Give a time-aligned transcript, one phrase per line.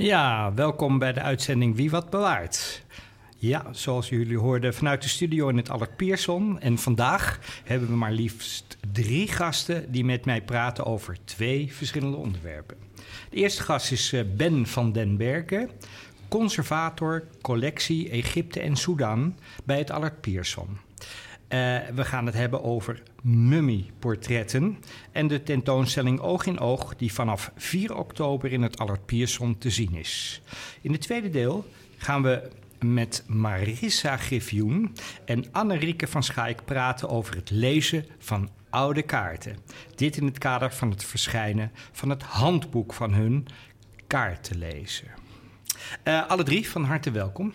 [0.00, 2.82] Ja, welkom bij de uitzending Wie Wat Bewaart.
[3.36, 6.60] Ja, zoals jullie hoorden vanuit de studio in het Allard Pierson.
[6.60, 12.16] En vandaag hebben we maar liefst drie gasten die met mij praten over twee verschillende
[12.16, 12.76] onderwerpen.
[13.30, 15.70] De eerste gast is eh, Ben van den Berken,
[16.28, 20.78] conservator collectie Egypte en Sudan bij het Allard Pierson.
[21.52, 24.78] Uh, we gaan het hebben over mummieportretten
[25.12, 29.70] en de tentoonstelling Oog in Oog, die vanaf 4 oktober in het Allard Pierson te
[29.70, 30.42] zien is.
[30.80, 31.66] In het tweede deel
[31.96, 32.50] gaan we
[32.84, 39.56] met Marissa Griffioen en Anne-Rieke van Schaik praten over het lezen van oude kaarten.
[39.94, 43.46] Dit in het kader van het verschijnen van het handboek van hun
[44.06, 45.08] kaarten lezen.
[46.04, 47.52] Uh, alle drie van harte welkom.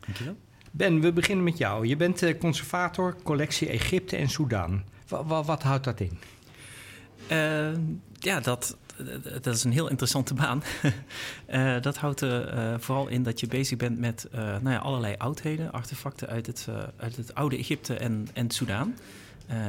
[0.00, 0.36] Dankjewel.
[0.74, 1.86] Ben, we beginnen met jou.
[1.86, 4.82] Je bent uh, conservator collectie Egypte en Soedan.
[5.26, 6.18] Wat, houdt dat in?
[7.30, 7.78] Uh,
[8.18, 8.76] ja, dat,
[9.42, 10.62] dat is een heel interessante baan.
[11.50, 15.72] uh, dat houdt er vooral in dat je bezig bent met nou ja, allerlei oudheden,
[15.72, 18.94] artefacten uit het, uit het oude Egypte en, en Soedan.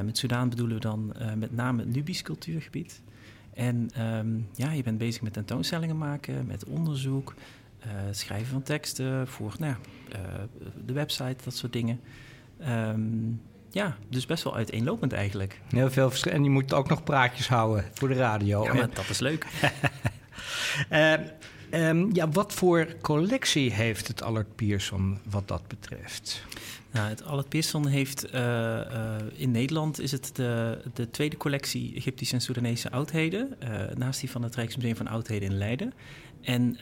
[0.04, 3.02] met Soedan bedoelen we dan met name het Nubisch cultuurgebied.
[3.54, 7.34] En um, ja, je bent bezig met tentoonstellingen maken, met onderzoek,
[8.12, 9.76] schrijven van teksten voor nou,
[10.16, 10.20] uh,
[10.86, 12.00] de website, dat soort dingen.
[12.68, 13.42] Um,
[13.74, 15.60] ja, dus best wel uiteenlopend eigenlijk.
[15.70, 16.32] Heel veel verschil.
[16.32, 18.64] En je moet ook nog praatjes houden voor de radio.
[18.64, 19.46] Ja, maar dat is leuk.
[20.92, 21.14] uh,
[21.90, 26.46] um, ja, wat voor collectie heeft het Allard Pierson wat dat betreft?
[26.92, 31.96] Nou, het Allard Pierson heeft uh, uh, in Nederland is het de, de tweede collectie
[31.96, 33.58] Egyptische en Soedanese oudheden.
[33.96, 35.94] Naast die van het Rijksmuseum van Oudheden in Leiden.
[36.44, 36.78] En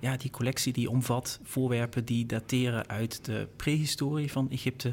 [0.00, 4.92] ja, die collectie die omvat voorwerpen die dateren uit de prehistorie van Egypte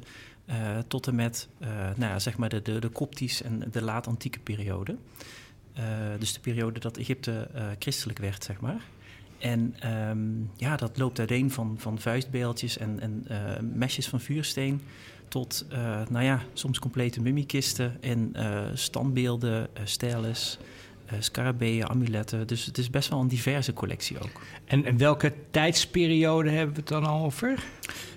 [0.88, 1.48] tot en met
[1.96, 4.96] nou ja, zeg maar de, de, de Koptisch en de laat-antieke periode.
[6.20, 8.82] dus de periode dat Egypte christelijk werd, zeg maar.
[9.38, 9.76] En
[10.10, 13.26] um, ja, dat loopt uiteen van, van vuistbeeldjes en, en
[13.78, 14.82] mesjes van vuursteen
[15.28, 15.66] tot,
[16.10, 18.34] nou ja, soms complete mummiekisten en
[18.74, 20.60] standbeelden, stelles,
[21.20, 22.48] scarabeeën, amuletten.
[22.48, 24.42] Dus het is best wel een diverse collectie ook.
[24.66, 27.64] En, en welke tijdsperiode hebben we het dan over?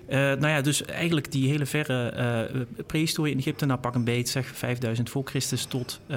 [0.09, 4.05] Uh, nou ja, dus eigenlijk die hele verre uh, prehistorie in Egypte, nou pak een
[4.05, 6.16] beet, zeg 5000 voor Christus tot uh,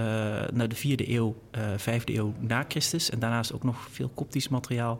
[0.54, 1.36] naar de vierde eeuw,
[1.78, 3.10] vijfde eeuw na Christus.
[3.10, 5.00] En daarnaast ook nog veel koptisch materiaal.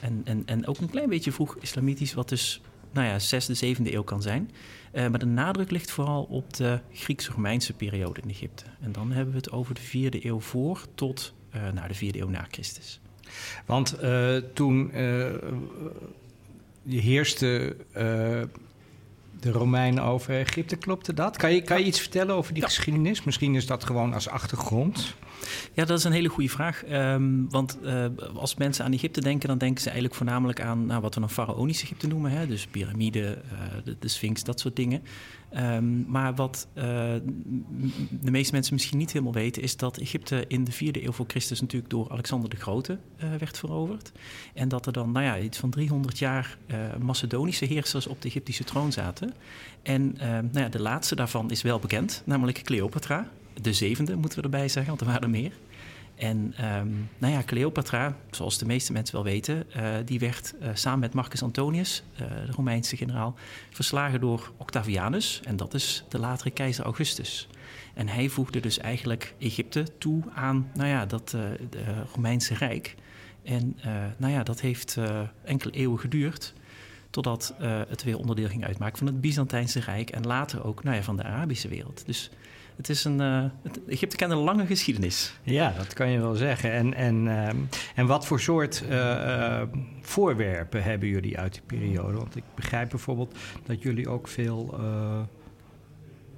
[0.00, 2.60] en, en, en ook een klein beetje vroeg islamitisch, wat dus
[2.92, 4.50] nou ja, zesde, zevende eeuw kan zijn.
[4.92, 8.64] Maar de nadruk ligt vooral op de Grieks-Romeinse periode in Egypte.
[8.80, 11.34] En dan hebben we het over de vierde eeuw voor tot
[11.72, 13.00] naar de vierde eeuw na Christus.
[13.66, 13.98] Want
[14.54, 14.90] toen
[16.82, 18.02] je heerste uh,
[19.40, 20.76] de Romeinen over Egypte.
[20.76, 21.36] Klopte dat?
[21.36, 22.68] Kan je, kan je iets vertellen over die ja.
[22.68, 23.24] geschiedenis?
[23.24, 25.14] Misschien is dat gewoon als achtergrond.
[25.72, 26.82] Ja, dat is een hele goede vraag.
[26.90, 31.00] Um, want uh, als mensen aan Egypte denken, dan denken ze eigenlijk voornamelijk aan nou,
[31.00, 32.30] wat we dan faraonisch Egypte noemen.
[32.30, 32.46] Hè?
[32.46, 35.02] Dus piramide, uh, de, de, Sphinx, dat soort dingen.
[35.56, 36.84] Um, maar wat uh,
[38.10, 41.26] de meeste mensen misschien niet helemaal weten, is dat Egypte in de vierde eeuw voor
[41.28, 42.98] Christus natuurlijk door Alexander de Grote
[43.38, 44.12] werd veroverd.
[44.54, 46.58] En dat er dan, nou ja, iets van 300 jaar
[47.00, 49.34] Macedonische heersers op de Egyptische troon zaten.
[49.82, 53.28] En nou ja, de laatste daarvan is wel bekend, namelijk Cleopatra
[53.62, 55.52] de zevende, moeten we erbij zeggen, want er waren er meer.
[56.14, 60.68] En um, nou ja, Cleopatra, zoals de meeste mensen wel weten, uh, die werd uh,
[60.74, 63.34] samen met Marcus Antonius, uh, de Romeinse generaal,
[63.70, 65.40] verslagen door Octavianus.
[65.44, 67.48] En dat is de latere keizer Augustus.
[67.94, 71.36] En hij voegde dus eigenlijk Egypte toe aan nou ja, dat
[72.14, 72.94] Romeinse Rijk.
[73.42, 73.76] En
[74.16, 74.96] nou ja, dat heeft
[75.44, 76.54] enkele eeuwen geduurd.
[77.10, 77.54] Totdat
[77.88, 80.10] het weer onderdeel ging uitmaken van het Byzantijnse Rijk.
[80.10, 82.02] En later ook nou ja, van de Arabische wereld.
[82.06, 82.30] Dus
[82.80, 83.44] het is een, uh,
[83.88, 85.34] Egypte kent een lange geschiedenis.
[85.42, 86.72] Ja, dat kan je wel zeggen.
[86.72, 87.48] En, en, uh,
[87.94, 89.62] en wat voor soort uh,
[90.00, 92.16] voorwerpen hebben jullie uit die periode?
[92.16, 93.34] Want ik begrijp bijvoorbeeld
[93.66, 94.80] dat jullie ook veel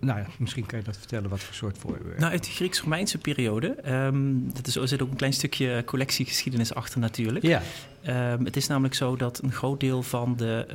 [0.04, 2.20] nou ja, misschien kan je dat vertellen, wat voor soort voorwerpen.
[2.20, 3.76] Nou, uit de Grieks-Romeinse periode.
[3.92, 7.44] Um, dat is, er zit ook een klein stukje collectiegeschiedenis achter natuurlijk.
[7.44, 7.62] Ja.
[8.06, 10.66] Um, het is namelijk zo dat een groot deel van de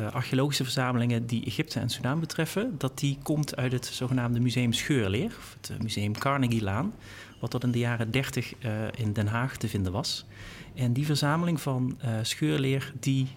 [0.00, 4.72] uh, archeologische verzamelingen die Egypte en Sudan betreffen, dat die komt uit het zogenaamde Museum
[4.72, 6.94] Scheurleer, of het uh, Museum Carnegie-laan,
[7.40, 10.26] wat tot in de jaren 30 uh, in Den Haag te vinden was.
[10.74, 13.28] En die verzameling van scheurleer, die,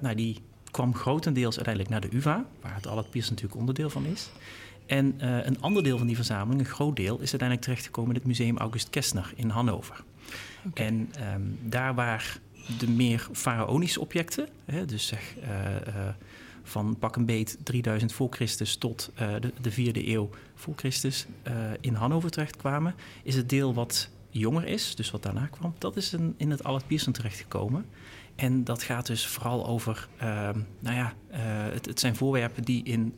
[0.00, 4.30] nou, die kwam grotendeels uiteindelijk naar de UvA, waar het Allard natuurlijk onderdeel van is.
[4.86, 8.16] En uh, een ander deel van die verzameling, een groot deel, is uiteindelijk terechtgekomen in
[8.16, 10.04] het Museum August Kestner in Hannover.
[10.66, 10.86] Okay.
[10.86, 12.38] En um, daar waar
[12.78, 16.08] de meer faraonische objecten, hè, dus zeg uh, uh,
[16.62, 21.26] van pak een beet 3000 voor Christus tot de, de vierde eeuw voor Christus
[21.80, 26.12] in Hannover terechtkwamen, is het deel wat jonger is, dus wat daarna kwam, dat is
[26.12, 27.86] in, in het Allard Pierson terechtgekomen.
[28.34, 31.12] En dat gaat dus vooral over, ehm, nou ja,
[31.72, 33.14] het, het, zijn voorwerpen die in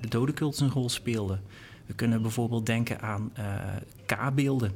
[0.00, 1.40] de dodenkult een rol speelden.
[1.86, 3.44] We kunnen bijvoorbeeld denken aan uh,
[4.06, 4.72] K-beelden.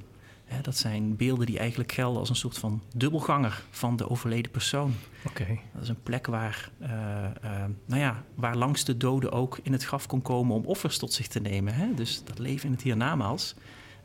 [0.62, 4.94] dat zijn beelden die eigenlijk gelden als een soort van dubbelganger van de overleden persoon.
[5.26, 5.60] Okay.
[5.72, 6.88] Dat is een plek waar, uh,
[7.86, 11.12] nou ja, waar langs de doden ook in het graf kon komen om offers tot
[11.12, 11.74] zich te nemen.
[11.74, 11.94] Hè?
[11.94, 13.54] Dus dat leven in het hiernamaals.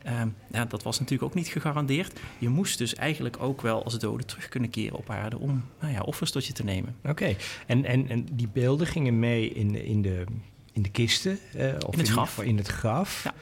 [0.05, 0.21] Uh,
[0.51, 2.19] ja, dat was natuurlijk ook niet gegarandeerd.
[2.37, 5.93] Je moest dus eigenlijk ook wel als dode terug kunnen keren op aarde om nou
[5.93, 6.95] ja, offers tot je te nemen.
[7.03, 7.35] Oké,
[7.67, 10.25] en, en, en die beelden gingen mee in, in de
[10.71, 11.39] in de kisten.
[11.55, 12.41] Uh, of in het graf.
[12.41, 13.23] In het graf.
[13.23, 13.33] Ja.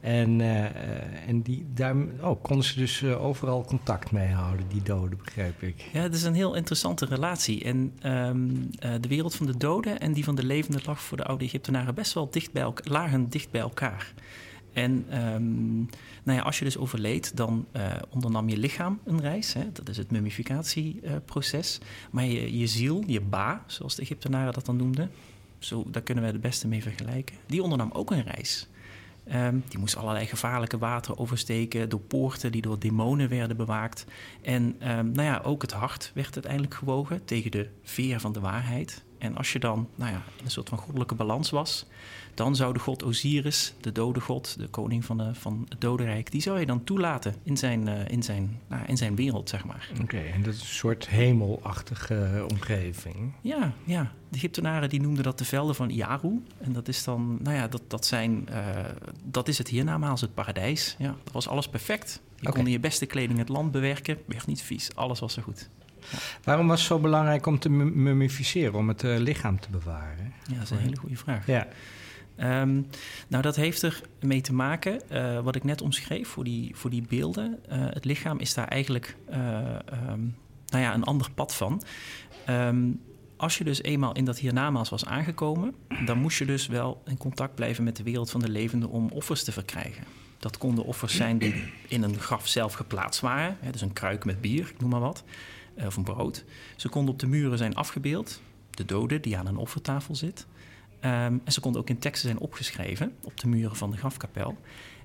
[0.00, 4.82] En, uh, en die, daar oh, konden ze dus uh, overal contact mee houden, die
[4.82, 5.84] doden, begrijp ik.
[5.92, 7.64] Ja, het is een heel interessante relatie.
[7.64, 11.24] En um, de wereld van de doden en die van de levenden lag voor de
[11.24, 14.12] oude Egyptenaren best wel dicht bij elkaar, lagen dicht bij elkaar.
[14.72, 15.76] En um,
[16.22, 19.52] nou ja, als je dus overleed, dan uh, ondernam je lichaam een reis.
[19.52, 19.72] Hè?
[19.72, 21.78] Dat is het mummificatieproces.
[22.10, 25.10] maar je, je ziel, je ba, zoals de Egyptenaren dat dan noemden,
[25.58, 27.36] zo, daar kunnen we het beste mee vergelijken.
[27.46, 28.68] Die ondernam ook een reis.
[29.32, 34.06] Um, die moest allerlei gevaarlijke wateren oversteken door poorten die door demonen werden bewaakt.
[34.42, 38.40] En um, nou ja, ook het hart werd uiteindelijk gewogen tegen de veer van de
[38.40, 39.04] waarheid.
[39.18, 41.86] En als je dan nou ja, een soort van goddelijke balans was,
[42.36, 46.30] dan zou de god Osiris, de dode god, de koning van, de, van het dodenrijk,
[46.30, 49.64] die zou je dan toelaten in zijn, uh, in zijn, nou, in zijn wereld, zeg
[49.64, 49.88] maar.
[49.92, 53.32] Oké, okay, en dat is een soort hemelachtige omgeving.
[53.40, 54.12] Ja, ja.
[54.28, 56.42] De Egyptenaren die noemden dat de velden van Iaru.
[56.58, 58.56] En dat is dan, nou ja, dat, dat, zijn, uh,
[59.24, 60.96] dat is het hiernamaals, het paradijs.
[60.98, 62.20] Ja, dat was alles perfect.
[62.34, 62.52] Je okay.
[62.52, 65.68] kon in je beste kleding het land bewerken, werd niet vies, alles was er goed.
[66.10, 66.18] Ja.
[66.44, 70.32] Waarom was het zo belangrijk om te mummificeren, om het uh, lichaam te bewaren?
[70.46, 71.46] Ja, dat is een hele goede vraag.
[71.46, 71.68] Ja.
[72.40, 72.86] Um,
[73.28, 76.90] nou, dat heeft er mee te maken, uh, wat ik net omschreef voor die, voor
[76.90, 77.58] die beelden.
[77.72, 79.36] Uh, het lichaam is daar eigenlijk uh,
[80.10, 80.36] um,
[80.66, 81.82] nou ja, een ander pad van.
[82.48, 83.00] Um,
[83.36, 85.74] als je dus eenmaal in dat hiernamaals was aangekomen,
[86.04, 89.08] dan moest je dus wel in contact blijven met de wereld van de levenden om
[89.08, 90.04] offers te verkrijgen.
[90.38, 91.54] Dat konden offers zijn die
[91.88, 95.00] in een graf zelf geplaatst waren, hè, dus een kruik met bier, ik noem maar
[95.00, 95.24] wat,
[95.76, 96.44] of een brood.
[96.76, 98.40] Ze konden op de muren zijn afgebeeld,
[98.70, 100.46] de dode die aan een offertafel zit.
[101.06, 104.56] Um, en ze konden ook in teksten zijn opgeschreven op de muren van de grafkapel.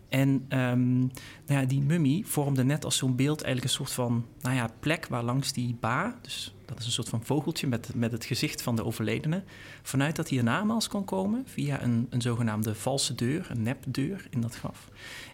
[0.09, 0.99] En um,
[1.45, 4.69] nou ja, die mummie vormde net als zo'n beeld eigenlijk een soort van nou ja,
[4.79, 8.25] plek waar langs die ba, dus dat is een soort van vogeltje met, met het
[8.25, 9.43] gezicht van de overledene,
[9.81, 14.55] vanuit dat hiernamaals kon komen via een, een zogenaamde valse deur, een nepdeur in dat
[14.55, 14.89] graf.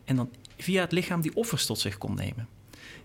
[0.05, 2.47] En dan via het lichaam die offers tot zich kon nemen.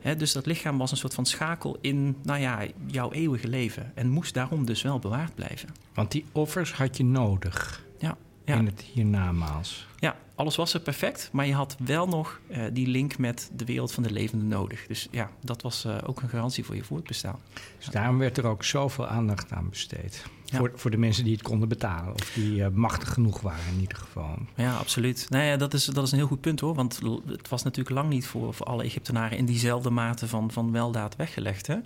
[0.02, 3.92] He, dus dat lichaam was een soort van schakel in nou ja, jouw eeuwige leven.
[3.94, 5.68] En moest daarom dus wel bewaard blijven.
[5.94, 7.84] Want die offers had je nodig.
[7.98, 8.16] Ja.
[8.44, 8.56] ja.
[8.56, 9.86] In het hiernamaals.
[9.98, 11.28] Ja, alles was er perfect.
[11.32, 14.86] Maar je had wel nog uh, die link met de wereld van de levenden nodig.
[14.86, 17.38] Dus ja, dat was uh, ook een garantie voor je voortbestaan.
[17.78, 20.24] Dus daarom werd er ook zoveel aandacht aan besteed.
[20.52, 20.58] Ja.
[20.58, 22.12] Voor, voor de mensen die het konden betalen.
[22.12, 24.38] Of die uh, machtig genoeg waren in ieder geval.
[24.54, 25.26] Ja, absoluut.
[25.30, 26.74] Nou ja, dat, is, dat is een heel goed punt hoor.
[26.74, 30.72] Want het was natuurlijk lang niet voor, voor alle Egyptenaren in diezelfde mate van, van
[30.72, 31.66] weldaad weggelegd.
[31.66, 31.74] Hè?
[31.74, 31.80] Uh,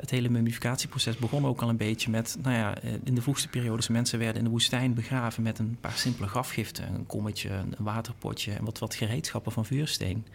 [0.00, 2.38] het hele mummificatieproces begon ook al een beetje met...
[2.42, 5.42] Nou ja, in de vroegste periodes mensen werden in de woestijn begraven...
[5.42, 6.94] met een paar simpele grafgiften.
[6.94, 10.26] Een kommetje, een waterpotje en wat, wat gereedschappen van vuursteen.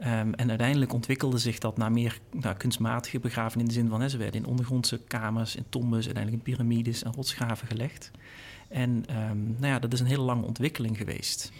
[0.00, 2.18] Um, en uiteindelijk ontwikkelde zich dat naar meer
[2.56, 6.46] kunstmatige begraven in de zin van hè, ze werden in ondergrondse kamers, in tombes, uiteindelijk
[6.46, 8.10] in piramides en rotsgraven gelegd.
[8.68, 8.90] En
[9.30, 11.52] um, nou ja, dat is een hele lange ontwikkeling geweest.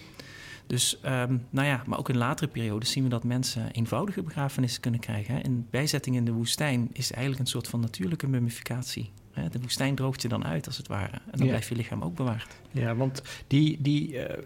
[0.67, 4.81] Dus, um, nou ja, maar ook in latere periodes zien we dat mensen eenvoudige begrafenissen
[4.81, 5.35] kunnen krijgen.
[5.35, 5.41] Hè.
[5.41, 9.11] In bijzetting in de woestijn is eigenlijk een soort van natuurlijke mummificatie?
[9.51, 11.13] De woestijn droogt je dan uit, als het ware.
[11.13, 11.47] En dan Ja.
[11.47, 12.55] blijft je lichaam ook bewaard.
[12.71, 14.43] Ja, want die, die eh,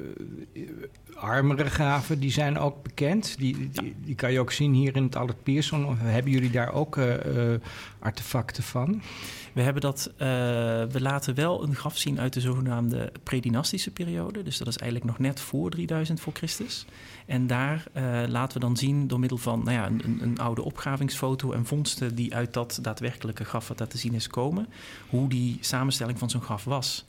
[1.15, 3.39] armere graven, die zijn ook bekend.
[3.39, 5.99] Die, die, die kan je ook zien hier in het Albert Pierson.
[5.99, 7.61] Hebben jullie daar ook eh, eh,
[7.99, 9.03] artefacten van?
[9.59, 10.27] We, hebben dat, eh,
[10.91, 14.43] we laten wel een graf zien uit de zogenaamde predynastische periode.
[14.43, 16.87] Dus dat is eigenlijk nog net voor 3000 voor Christus.
[17.27, 20.63] En daar eh, laten we dan zien door middel van nou ja, een, een, oude
[20.63, 24.69] opgravingsfoto en vondsten die uit dat daadwerkelijke graf wat daar te zien is komen,
[25.09, 27.07] hoe die samenstelling van zo'n graf was.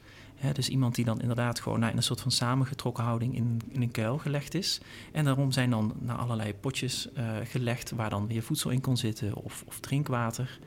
[0.53, 3.81] Dus iemand die dan inderdaad gewoon nou, in een soort van samengetrokken houding in, in
[3.81, 4.81] een kuil gelegd is.
[5.11, 8.97] En daarom zijn dan naar allerlei potjes eh, gelegd waar dan weer voedsel in kon
[8.97, 10.59] zitten of, of drinkwater.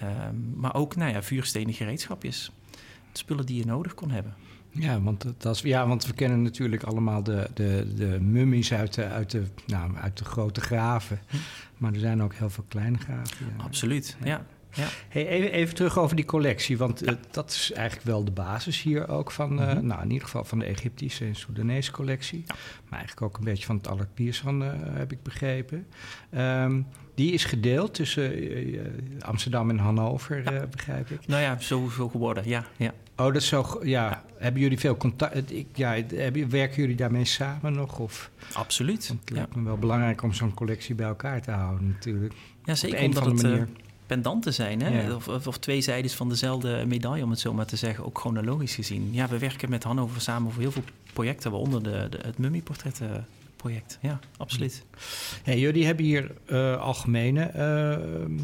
[0.00, 2.52] Ehm, maar ook nou ja, vuurstenen gereedschapjes.
[3.12, 4.34] Spullen die je nodig kon hebben.
[4.70, 8.72] Ja, want, dat dat is, ja, want we kennen natuurlijk allemaal de, de, de mummies
[8.72, 11.20] uit de, uit, de, nou, uit de grote graven.
[11.26, 11.36] Hm.
[11.76, 13.46] Maar er zijn ook heel veel kleine graven.
[13.56, 13.64] Ja.
[13.64, 14.26] Absoluut, ja.
[14.26, 14.46] ja.
[15.08, 18.82] Hey, even, even terug over die collectie, want eh, dat is eigenlijk wel de basis
[18.82, 19.86] hier ook van, eh, Mhm.
[19.86, 22.44] nou in ieder geval van de Egyptische en Soedanese collectie.
[22.88, 25.86] Maar eigenlijk ook een beetje van het Allard Pierson, eh, heb ik begrepen.
[26.30, 26.80] Ehm,
[27.14, 28.32] die is gedeeld tussen
[29.20, 31.26] Amsterdam en Hannover, begrijp ik.
[31.26, 32.64] Nou ja, zo, zo geworden, ja.
[32.76, 32.92] ja.
[33.16, 34.24] Oh, dat is zo, ja.
[34.36, 35.52] Hebben jullie veel contact?
[35.52, 37.98] Ik, ja, hebben, werken jullie daarmee samen nog?
[37.98, 39.08] Of, Absoluut.
[39.08, 42.32] want het Ja, lijkt me wel belangrijk om zo'n collectie bij elkaar te houden natuurlijk.
[42.64, 43.87] ja Op zeker een of omdat andere het manier.
[44.08, 45.00] Pendanten zijn, hè?
[45.00, 45.14] Ja.
[45.14, 48.74] Of, of, twee zijdes van dezelfde medaille, om het zo maar te zeggen, ook chronologisch
[48.74, 49.08] gezien.
[49.12, 53.98] Ja, we werken met Hannover samen voor heel veel projecten, waaronder de, de, het mummieportrettenproject.
[54.00, 54.84] Ja, absoluut.
[55.42, 58.36] Hey, jullie hebben hier eh, algemene, eh,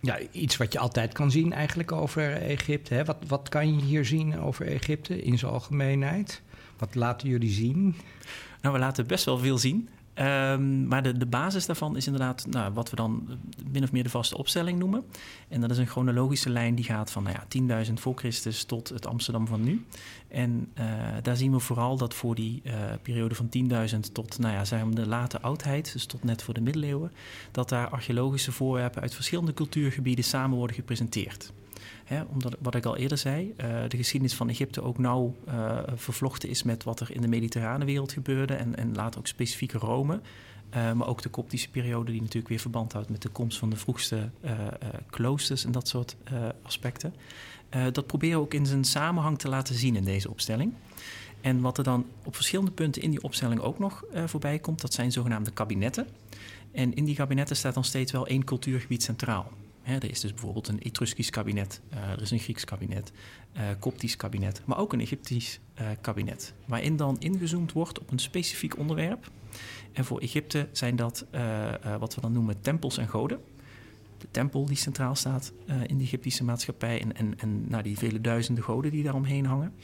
[0.00, 2.94] ja, iets wat je altijd kan zien eigenlijk over Egypte.
[2.94, 3.04] Hè?
[3.04, 6.42] Wat, wat kan je hier zien over Egypte in zijn algemeenheid?
[6.78, 7.96] Wat laten jullie zien?
[8.60, 9.88] Nou, we laten best wel veel zien.
[10.14, 13.34] Ehm, maar de, de basis daarvan is inderdaad nou, wat we dan eh,
[13.72, 15.04] min of meer de vaste opstelling noemen.
[15.48, 17.36] En dat is een chronologische lijn die gaat van nou
[17.68, 19.86] ja, 10.000 voor Christus tot het Amsterdam van nu.
[20.28, 20.86] En eh,
[21.22, 23.48] daar zien we vooral dat voor die eh, periode van
[23.94, 27.12] 10.000 tot nou ja, zeg maar de late oudheid, dus tot net voor de middeleeuwen,
[27.50, 31.52] dat daar archeologische voorwerpen uit verschillende cultuurgebieden samen worden gepresenteerd.
[32.12, 35.78] Hè, omdat, wat ik al eerder zei, eh, de geschiedenis van Egypte ook nauw eh,
[35.94, 39.72] vervlochten is met wat er in de mediterrane wereld gebeurde en, en later ook specifiek
[39.72, 40.20] Rome.
[40.70, 43.70] Eh, maar ook de koptische periode die natuurlijk weer verband houdt met de komst van
[43.70, 44.30] de vroegste
[45.10, 46.16] kloosters en dat soort
[46.62, 47.14] aspecten.
[47.92, 50.72] Dat proberen we ook in zijn samenhang te laten zien in deze opstelling.
[51.40, 54.94] En wat er dan op verschillende punten in die opstelling ook nog voorbij komt, dat
[54.94, 56.06] zijn zogenaamde kabinetten.
[56.72, 59.50] En in die kabinetten staat dan steeds wel één cultuurgebied centraal.
[59.82, 63.12] Hè, er is dus bijvoorbeeld een Etruskisch kabinet, eh, er is een Grieks kabinet,
[63.52, 66.54] eh Koptisch kabinet, maar ook een Egyptisch eh, kabinet.
[66.64, 69.30] Waarin dan ingezoomd wordt op een specifiek onderwerp.
[69.92, 71.26] En voor Egypte zijn dat
[71.98, 73.40] wat we dan noemen tempels en goden.
[74.18, 75.52] De tempel die centraal staat
[75.86, 79.74] in de Egyptische maatschappij en, en, en die vele duizenden goden die daaromheen hangen.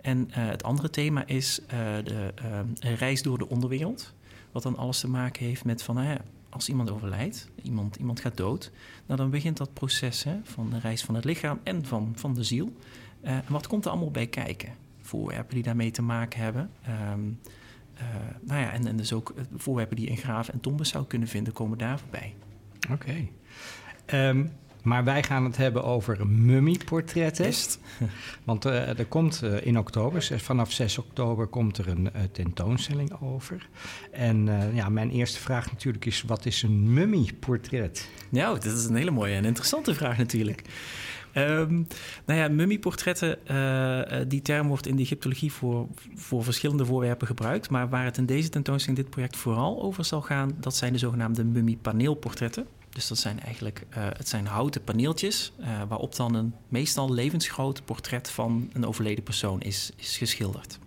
[0.00, 4.14] En het andere thema is de reis door de onderwereld.
[4.52, 6.20] Wat dan alles te maken heeft met van, ja,
[6.50, 8.70] als iemand overlijdt, iemand, iemand gaat dood,
[9.06, 12.34] nou dan begint dat proces hè, van de reis van het lichaam en van, van
[12.34, 12.72] de ziel.
[13.20, 14.72] En wat komt er allemaal bij kijken?
[15.00, 16.70] Voorwerpen die daarmee te maken hebben.
[16.82, 17.20] Ehm,
[17.94, 18.04] eh,
[18.40, 21.28] nou ja, en, en dus ook eh, voorwerpen die in graven en tombes zou kunnen
[21.28, 22.34] vinden, komen daar voorbij.
[22.90, 23.28] Oké.
[24.06, 24.46] Ehm,
[24.82, 27.52] maar wij gaan het hebben over mummieportretten.
[28.44, 33.20] Want eh, er komt eh, in oktober, vanaf 6 oktober, komt er een eh, tentoonstelling
[33.20, 33.68] over.
[34.12, 38.08] En ja, mijn eerste vraag natuurlijk is: wat is een mummieportret?
[38.28, 40.62] Nou, dat is een hele mooie en interessante vraag natuurlijk.
[41.32, 41.82] Ehm
[42.26, 43.38] nou ja, mummieportretten,
[44.28, 47.70] die term wordt in de Egyptologie voor, voor verschillende voorwerpen gebruikt.
[47.70, 50.98] Maar waar het in deze tentoonstelling, dit project, vooral over zal gaan, dat zijn de
[50.98, 52.66] zogenaamde mummiepaneelportretten.
[52.90, 57.84] Dus dat zijn eigenlijk eh, het zijn houten paneeltjes eh, waarop dan een meestal levensgroot
[57.84, 60.78] portret van een overleden persoon is, is geschilderd.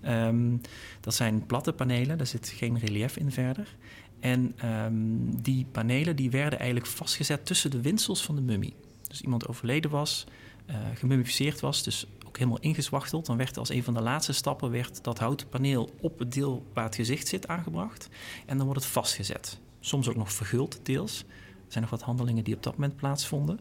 [0.00, 0.56] Ehm,
[1.00, 3.76] dat zijn platte panelen, daar zit geen relief in verder.
[4.20, 4.94] En ehm,
[5.42, 8.74] die panelen die werden eigenlijk vastgezet tussen de windsels van de mummie.
[9.08, 10.26] Dus iemand overleden was,
[10.66, 13.26] eh gemummificeerd was, dus ook helemaal ingezwachteld.
[13.26, 16.66] Dan werd als een van de laatste stappen werd dat houten paneel op het deel
[16.72, 18.08] waar het gezicht zit aangebracht.
[18.46, 19.58] En dan wordt het vastgezet.
[19.88, 21.24] Soms ook nog verguld deels.
[21.28, 23.60] Er zijn nog wat handelingen die op dat moment plaatsvonden.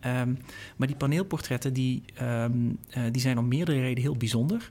[0.00, 0.34] Ehm,
[0.76, 2.52] maar die paneelportretten die, ehm,
[2.90, 4.70] eh, die zijn om meerdere redenen heel bijzonder.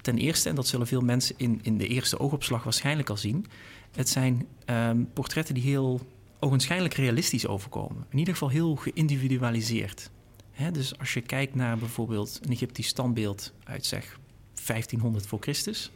[0.00, 3.46] Ten eerste, en dat zullen veel mensen in, in de eerste oogopslag waarschijnlijk al zien...
[3.92, 6.00] het zijn ehm, portretten die heel
[6.38, 8.06] ogenschijnlijk realistisch overkomen.
[8.10, 10.10] In ieder geval heel geïndividualiseerd.
[10.72, 14.18] Dus als je kijkt naar bijvoorbeeld een Egyptisch standbeeld uit zeg
[14.66, 15.90] 1500 voor Christus...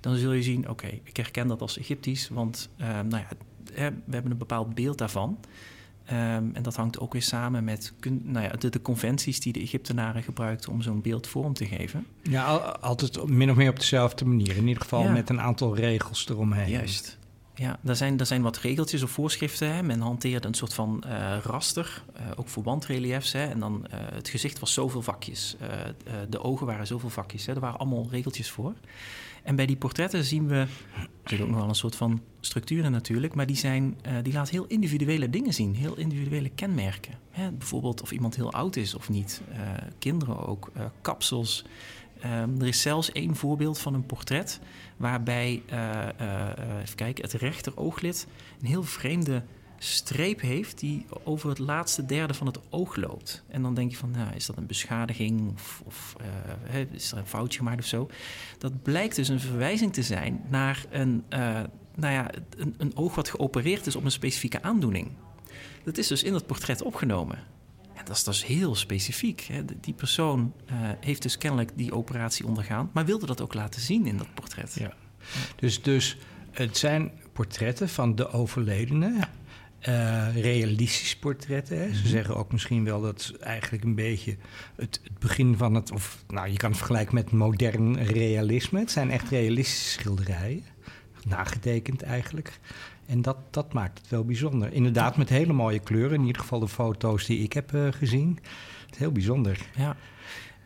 [0.00, 2.28] dan zul je zien, oké, ik herken dat als Egyptisch...
[2.28, 3.28] want nou ja,
[3.74, 5.38] hè, we hebben een bepaald beeld daarvan...
[6.08, 9.60] Ehm, en dat hangt ook weer samen met nou ja, de, de, conventies die de
[9.60, 12.06] Egyptenaren gebruikten om zo'n beeld vorm te geven.
[12.22, 14.56] Ja, altijd min of meer op dezelfde manier.
[14.56, 16.68] In ieder geval met een aantal regels eromheen.
[16.68, 17.18] Juist.
[17.54, 19.74] Ja, er zijn, er zijn wat regeltjes of voorschriften.
[19.74, 19.82] Hè.
[19.82, 23.32] Men hanteerde een soort van uh, raster, uh, ook voor wandreliefs.
[23.32, 23.46] Hè.
[23.46, 25.56] En dan uh, het gezicht was zoveel vakjes.
[26.28, 27.46] de ogen waren zoveel vakjes.
[27.46, 27.54] Hè.
[27.54, 28.72] Er waren allemaal regeltjes voor.
[29.42, 30.66] En bij die portretten zien we,
[31.22, 34.66] er ook nog wel een soort van structuren natuurlijk, maar die, zijn, die laten heel
[34.66, 37.14] individuele dingen zien, heel individuele kenmerken.
[37.30, 37.52] Hè.
[37.52, 39.40] Bijvoorbeeld of iemand heel oud is of niet.
[39.98, 41.64] kinderen ook, kapsels.
[42.24, 44.60] Um, er is zelfs één voorbeeld van een portret
[44.96, 45.62] waarbij
[46.82, 48.26] even kijken, het rechterooglid
[48.60, 49.42] een heel vreemde
[49.78, 53.44] streep heeft die over het laatste derde van het oog loopt.
[53.48, 55.54] En dan denk je van, nou, is dat een beschadiging
[55.84, 56.16] of,
[56.72, 58.10] uh, is er een foutje gemaakt of zo?
[58.58, 61.24] Dat blijkt dus een verwijzing te zijn naar een,
[61.94, 65.08] nou ja, een, een oog wat geopereerd is op een specifieke aandoening.
[65.84, 67.38] Dat is dus in het portret opgenomen
[68.08, 69.40] dat is, dus heel specifiek.
[69.40, 69.64] Hè.
[69.80, 74.06] Die persoon uh, heeft dus kennelijk die operatie ondergaan, maar wilde dat ook laten zien
[74.06, 74.74] in dat portret.
[74.74, 74.92] Ja.
[75.56, 76.16] Dus, dus
[76.50, 79.12] het zijn portretten van de overledene.
[79.16, 79.30] Ja.
[79.88, 81.78] Uh, realistische portretten.
[81.78, 81.94] Hè.
[81.94, 82.08] Ze mhm.
[82.08, 84.36] zeggen ook misschien wel dat eigenlijk een beetje
[84.76, 88.78] het, het, begin van het, of nou je kan het vergelijken met modern realisme.
[88.78, 90.64] Het zijn echt realistische schilderijen,
[91.24, 92.58] nagetekend eigenlijk.
[93.06, 94.72] En dat, dat maakt het wel bijzonder.
[94.72, 96.20] Inderdaad, met hele mooie kleuren.
[96.20, 98.38] In ieder geval de foto's die ik heb uh, gezien.
[98.86, 99.58] Het is heel bijzonder.
[99.76, 99.96] Ja.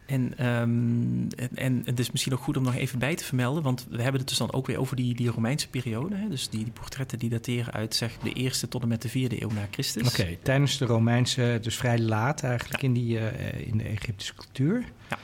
[0.06, 3.87] En, um, en, het is misschien ook goed om nog even bij te vermelden, want
[3.90, 6.16] we hebben het dus dan ook weer over die, die Romeinse periode.
[6.16, 6.28] Hè?
[6.28, 9.42] Dus die, die, portretten die dateren uit zeg, de eerste tot en met de vierde
[9.42, 10.09] eeuw na Christus.
[10.09, 14.85] Oké, tijdens de Romeinse, dus vrij laat eigenlijk in, die, uh, in de Egyptische cultuur.
[15.11, 15.18] Ja.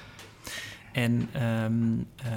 [0.99, 2.33] En um, uh,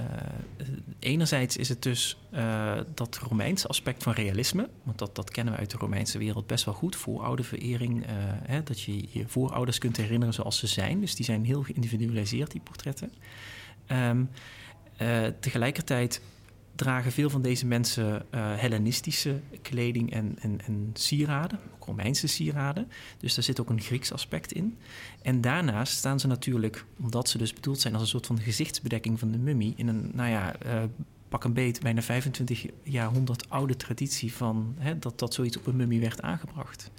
[0.99, 5.59] enerzijds is het dus uh, dat Romeinse aspect van realisme, want dat, dat kennen we
[5.59, 9.97] uit de Romeinse wereld best wel goed, voorouderverering, uh, hè, dat je je voorouders kunt
[9.97, 10.99] herinneren zoals ze zijn.
[10.99, 13.11] Dus die zijn heel geïndividualiseerd, die portretten.
[13.87, 14.29] Um,
[15.39, 16.21] tegelijkertijd
[16.75, 18.19] dragen veel van deze mensen uh,
[18.55, 22.87] Hellenistische kleding en, en, en, sieraden, ook Romeinse sieraden.
[23.17, 24.77] Dus daar zit ook een Grieks aspect in.
[25.21, 29.19] En daarnaast staan ze natuurlijk, omdat ze dus bedoeld zijn als een soort van gezichtsbedekking
[29.19, 30.83] van de mummie, in een, nou ja, uh,
[31.29, 35.67] pak een beet, bijna 25 jaar 100 oude traditie van hè, dat, dat zoiets op
[35.67, 36.91] een mummie werd aangebracht.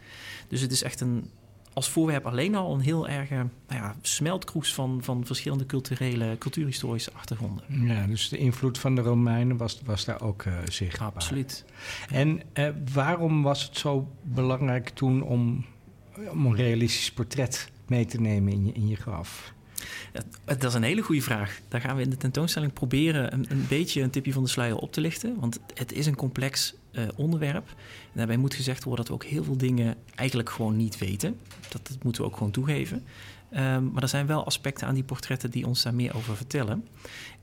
[0.49, 1.31] Dus het is echt een
[1.73, 7.13] als voorwerp alleen al een heel erge nou ja, smeltkroes van, van verschillende culturele, cultuurhistorische
[7.13, 7.65] achtergronden.
[7.69, 11.13] Ja, dus de invloed van de Romeinen was, was daar ook uh, zichtbaar.
[11.15, 11.65] Absoluut.
[12.11, 15.65] En uh, waarom was het zo belangrijk toen om,
[16.31, 19.53] om een realistisch portret mee te nemen in je, in je graf?
[20.45, 21.61] Dat is een hele goede vraag.
[21.69, 24.77] Daar gaan we in de tentoonstelling proberen een, een beetje een tipje van de sluier
[24.77, 25.37] op te lichten.
[25.41, 27.69] Want het is een complex uh, onderwerp.
[27.69, 31.39] En daarbij moet gezegd worden dat we ook heel veel dingen eigenlijk gewoon niet weten.
[31.69, 33.05] Dat, moeten we ook gewoon toegeven.
[33.57, 36.85] Um, maar er zijn wel aspecten aan die portretten die ons daar meer over vertellen.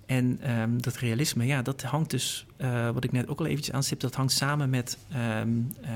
[0.05, 3.75] En um, dat realisme, ja, dat hangt dus, uh, wat ik net ook al eventjes
[3.75, 4.97] aanstip, dat hangt samen met
[5.39, 5.89] um, uh,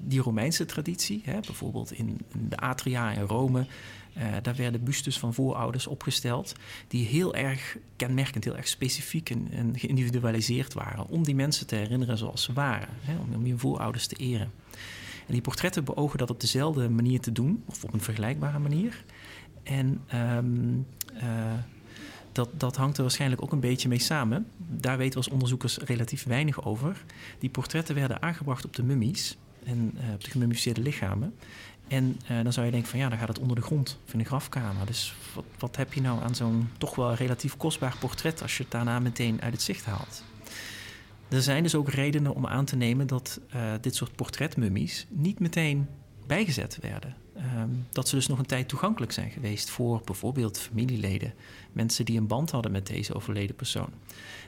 [0.00, 1.22] die Romeinse traditie.
[1.24, 1.40] Hè?
[1.40, 3.66] Bijvoorbeeld in de Atria in Rome
[4.16, 6.54] uh, daar werden bustes van voorouders opgesteld
[6.88, 11.08] die heel erg kenmerkend, heel erg specifiek en, en geïndividualiseerd waren.
[11.08, 14.50] Om die mensen te herinneren zoals ze waren, hè, om, om je voorouders te eren.
[15.26, 19.04] En die portretten beogen dat op dezelfde manier te doen, of op een vergelijkbare manier.
[19.62, 21.52] En um, uh,
[22.32, 24.46] dat, dat hangt er waarschijnlijk ook een beetje mee samen.
[24.56, 27.04] Daar weten we als onderzoekers relatief weinig over.
[27.38, 31.34] Die portretten werden aangebracht op de mummies en uh, op de gemummificeerde lichamen.
[31.92, 34.12] En uh, dan zou je denken van ja, dan gaat het onder de grond of
[34.12, 34.86] in de grafkamer.
[34.86, 38.62] Dus wat, wat heb je nou aan zo'n toch wel relatief kostbaar portret als je
[38.62, 40.24] het daarna meteen uit het zicht haalt?
[41.28, 45.38] Er zijn dus ook redenen om aan te nemen dat uh, dit soort portretmummies niet
[45.38, 45.86] meteen
[46.26, 47.16] bijgezet werden.
[47.36, 51.34] Um, dat ze dus nog een tijd toegankelijk zijn geweest voor bijvoorbeeld familieleden,
[51.72, 53.90] mensen die een band hadden met deze overleden persoon.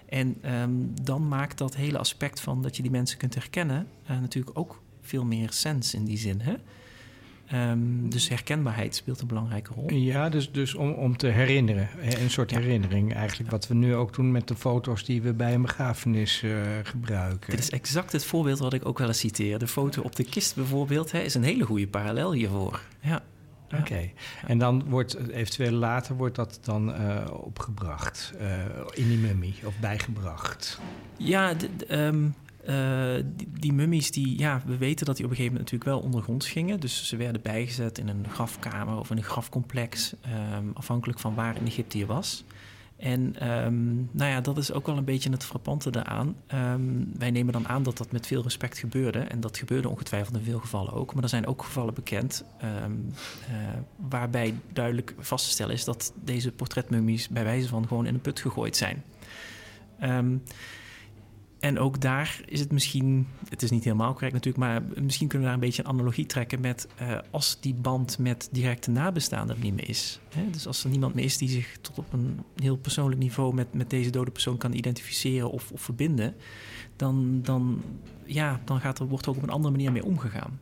[0.08, 4.20] En um, dan maakt dat hele aspect van dat je die mensen kunt herkennen uh,
[4.20, 6.40] natuurlijk ook veel meer sens in die zin.
[6.40, 6.54] Hè?
[7.52, 9.92] Um, dus herkenbaarheid speelt een belangrijke rol.
[9.92, 11.88] Ja, dus, dus om, om te herinneren.
[12.00, 13.50] Een soort herinnering eigenlijk.
[13.50, 17.50] Wat we nu ook doen met de foto's die we bij een begrafenis uh, gebruiken.
[17.50, 19.58] Dit is exact het voorbeeld wat ik ook wel eens citeer.
[19.58, 22.80] De foto op de kist bijvoorbeeld hè, is een hele goede parallel hiervoor.
[23.00, 23.22] Ja.
[23.64, 24.14] Oké, okay.
[24.46, 28.48] en dan wordt eventueel later wordt dat dan uh, opgebracht uh,
[28.92, 30.80] in die mummie of bijgebracht?
[31.16, 31.54] Ja,
[31.90, 32.34] um,
[33.36, 36.10] die, die, mummies, die, ja, we weten dat die op een gegeven moment natuurlijk wel
[36.10, 36.80] ondergronds gingen.
[36.80, 40.14] Dus ze werden bijgezet in een grafkamer of in een grafcomplex,
[40.58, 42.44] um, afhankelijk van waar in Egypte je was.
[42.96, 46.36] En ehm, nou ja, dat is ook wel een beetje het frappante daaraan.
[46.46, 46.80] Ehm,
[47.18, 49.18] wij nemen dan aan dat dat met veel respect gebeurde.
[49.18, 51.14] En dat gebeurde ongetwijfeld in veel gevallen ook.
[51.14, 52.92] Maar er zijn ook gevallen bekend ehm,
[53.48, 53.54] eh,
[54.08, 58.20] waarbij duidelijk vast te stellen is dat deze portretmummies bij wijze van gewoon in een
[58.20, 59.02] put gegooid zijn.
[61.64, 65.48] En ook daar is het misschien, het is niet helemaal correct natuurlijk, maar misschien kunnen
[65.48, 69.56] we daar een beetje een analogie trekken met uh, als die band met directe nabestaanden
[69.60, 70.20] niet meer is.
[70.34, 70.50] Hè?
[70.50, 73.74] Dus als er niemand meer is die zich tot op een heel persoonlijk niveau met,
[73.74, 76.34] met deze dode persoon kan identificeren of, of verbinden,
[76.96, 77.82] dan, dan,
[78.24, 80.60] ja, dan gaat er, wordt er ook op een andere manier mee omgegaan.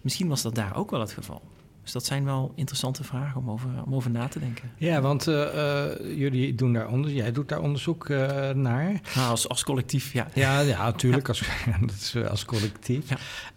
[0.00, 1.42] Misschien was dat daar ook wel het geval.
[1.86, 4.70] Dus dat zijn wel interessante vragen om over, om over na te denken.
[4.76, 8.18] Ja, want uh, uh, jullie doen daar onderzoek, jij doet daar onderzoek uh,
[8.50, 9.00] naar.
[9.14, 10.28] Nou, als, als collectief, ja.
[10.34, 11.42] Ja, ja natuurlijk, Als,
[11.80, 13.08] dat is, als collectief.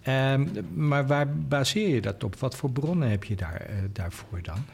[0.04, 0.34] Ja.
[0.34, 2.36] Um, maar waar baseer je dat op?
[2.36, 4.66] Wat voor bronnen heb je daar, daarvoor dan?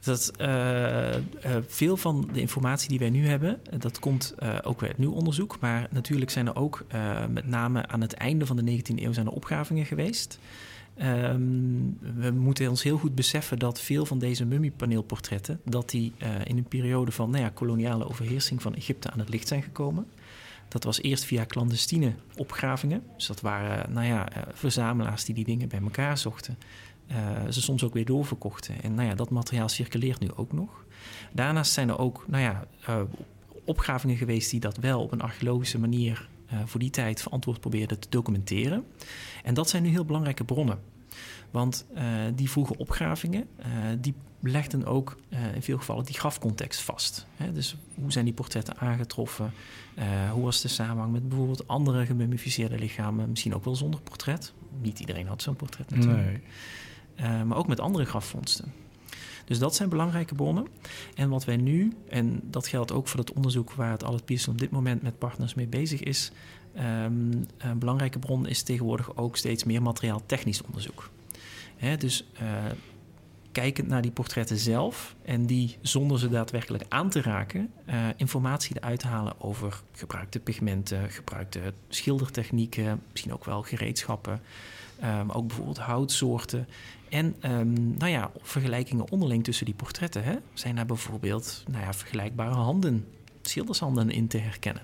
[0.00, 0.32] Dat,
[1.66, 5.60] veel van de informatie die wij nu hebben, dat komt ook uit nieuw onderzoek.
[5.60, 6.84] Maar natuurlijk zijn er ook
[7.30, 10.38] met name aan het einde van de 19e eeuw zijn er opgravingen geweest.
[11.02, 15.60] Um, we moeten ons heel goed beseffen dat veel van deze mummiepaneelportretten...
[15.64, 19.28] dat die uh, in een periode van nou ja, koloniale overheersing van Egypte aan het
[19.28, 20.06] licht zijn gekomen.
[20.68, 23.02] Dat was eerst via clandestine opgravingen.
[23.16, 26.58] Dus dat waren nou ja, uh, verzamelaars die die dingen bij elkaar zochten.
[27.10, 27.16] Uh,
[27.50, 28.82] ze soms ook weer doorverkochten.
[28.82, 30.84] En nou ja, dat materiaal circuleert nu ook nog.
[31.32, 32.66] Daarnaast zijn er ook nou ja,
[33.64, 37.98] opgravingen geweest die dat wel op een archeologische manier uh, voor die tijd verantwoord probeerden
[37.98, 38.84] te documenteren.
[39.42, 40.78] En dat zijn nu heel belangrijke bronnen.
[41.50, 42.02] Want uh,
[42.34, 43.66] die vroege opgravingen, uh,
[43.98, 45.16] die legden ook
[45.54, 47.26] in veel gevallen die grafcontext vast.
[47.36, 47.52] Hè?
[47.52, 49.52] Dus hoe zijn die portretten aangetroffen?
[50.32, 53.28] hoe was de samenhang met bijvoorbeeld andere gemummificeerde lichamen?
[53.28, 54.52] Misschien ook wel zonder portret.
[54.80, 56.40] Niet iedereen had zo'n portret natuurlijk.
[57.16, 57.44] Nee.
[57.44, 58.72] maar ook met andere grafvondsten.
[59.48, 60.66] Dus dat zijn belangrijke bronnen.
[61.14, 64.52] En wat wij nu, en dat geldt ook voor het onderzoek waar het Albert Pierson
[64.52, 66.32] op dit moment met partners mee bezig is.
[66.76, 71.10] Um, een belangrijke bron is tegenwoordig ook steeds meer materiaal technisch onderzoek.
[71.98, 72.48] Dus uh,
[73.52, 78.76] kijkend naar die portretten zelf en die zonder ze daadwerkelijk aan te raken, uh, informatie
[78.76, 84.40] eruit halen over gebruikte pigmenten, gebruikte schildertechnieken, misschien ook wel gereedschappen,
[85.04, 86.68] um, ook bijvoorbeeld houtsoorten.
[87.08, 90.24] En um, nou ja, vergelijkingen onderling tussen die portretten.
[90.24, 90.34] Hè?
[90.52, 93.06] Zijn daar bijvoorbeeld nou ja, vergelijkbare handen,
[93.42, 94.82] schildershanden in te herkennen?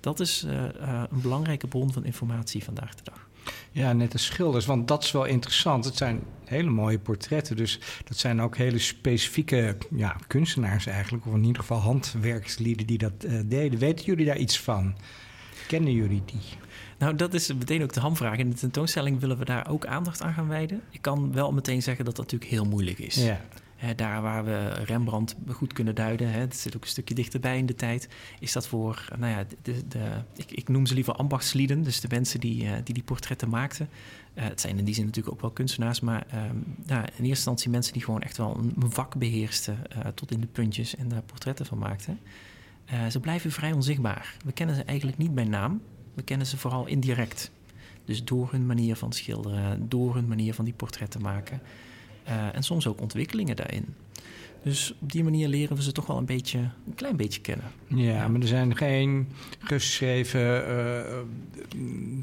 [0.00, 3.28] Dat is uh, uh, een belangrijke bron van informatie vandaag de dag.
[3.72, 5.84] Ja, net als schilders, want dat is wel interessant.
[5.84, 11.34] Het zijn hele mooie portretten, dus dat zijn ook hele specifieke ja, kunstenaars eigenlijk, of
[11.34, 13.78] in ieder geval handwerkslieden die dat uh, deden.
[13.78, 14.94] Weten jullie daar iets van?
[15.66, 16.40] Kennen jullie die?
[17.00, 18.38] Nou, dat is meteen ook de hamvraag.
[18.38, 20.82] In de tentoonstelling willen we daar ook aandacht aan gaan wijden.
[20.90, 23.14] Ik kan wel meteen zeggen dat dat natuurlijk heel moeilijk is.
[23.14, 23.40] Ja.
[23.76, 27.58] He, daar waar we Rembrandt goed kunnen duiden, hè, dat zit ook een stukje dichterbij
[27.58, 28.08] in de tijd,
[28.40, 32.08] is dat voor, nou ja, de, de, ik, ik, noem ze liever ambachtslieden, dus de
[32.10, 33.88] mensen die uh, die, die portretten maakten.
[34.34, 37.26] Uh, het zijn in die zin natuurlijk ook wel kunstenaars, maar um, nou, in eerste
[37.26, 41.08] instantie mensen die gewoon echt wel een vak beheersten uh, tot in de puntjes en
[41.08, 42.18] daar portretten van maakten.
[43.10, 44.36] ze blijven vrij onzichtbaar.
[44.44, 45.80] We kennen ze eigenlijk niet bij naam.
[46.14, 47.50] We kennen ze vooral indirect.
[48.04, 51.60] Dus door hun manier van schilderen, door hun manier van die portretten maken.
[52.28, 53.94] Uh, en soms ook ontwikkelingen daarin.
[54.62, 57.66] Dus op die manier leren we ze toch wel een beetje, een klein beetje kennen.
[57.86, 61.18] Ja, maar er zijn geen geschreven uh,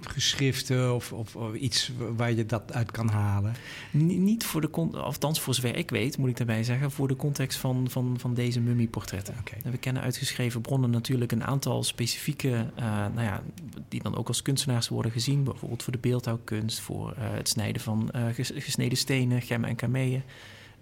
[0.02, 3.56] geschriften of, of, of, iets waar je dat uit kan halen.
[3.98, 7.16] N niet voor de, althans voor zover ik weet, moet ik daarbij zeggen, voor de
[7.16, 9.36] context van, van, van deze mummieportretten.
[9.40, 9.72] Okay.
[9.72, 13.44] We kennen uitgeschreven bronnen natuurlijk een aantal specifieke, uh, nou ja,
[13.88, 15.44] die dan ook als kunstenaars worden gezien.
[15.44, 18.12] Bijvoorbeeld voor de beeldhouwkunst, voor uh, het snijden van
[18.54, 20.24] gesneden stenen, gemmen en kameeën.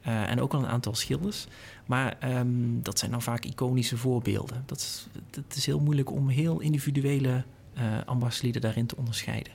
[0.08, 1.48] Uh, en ook al een aantal schilders.
[1.86, 4.63] Maar um, dat zijn dan vaak iconische voorbeelden.
[4.65, 7.44] Dat is, dat is heel moeilijk om heel individuele
[7.78, 9.54] uh, ambachtslieden daarin te onderscheiden.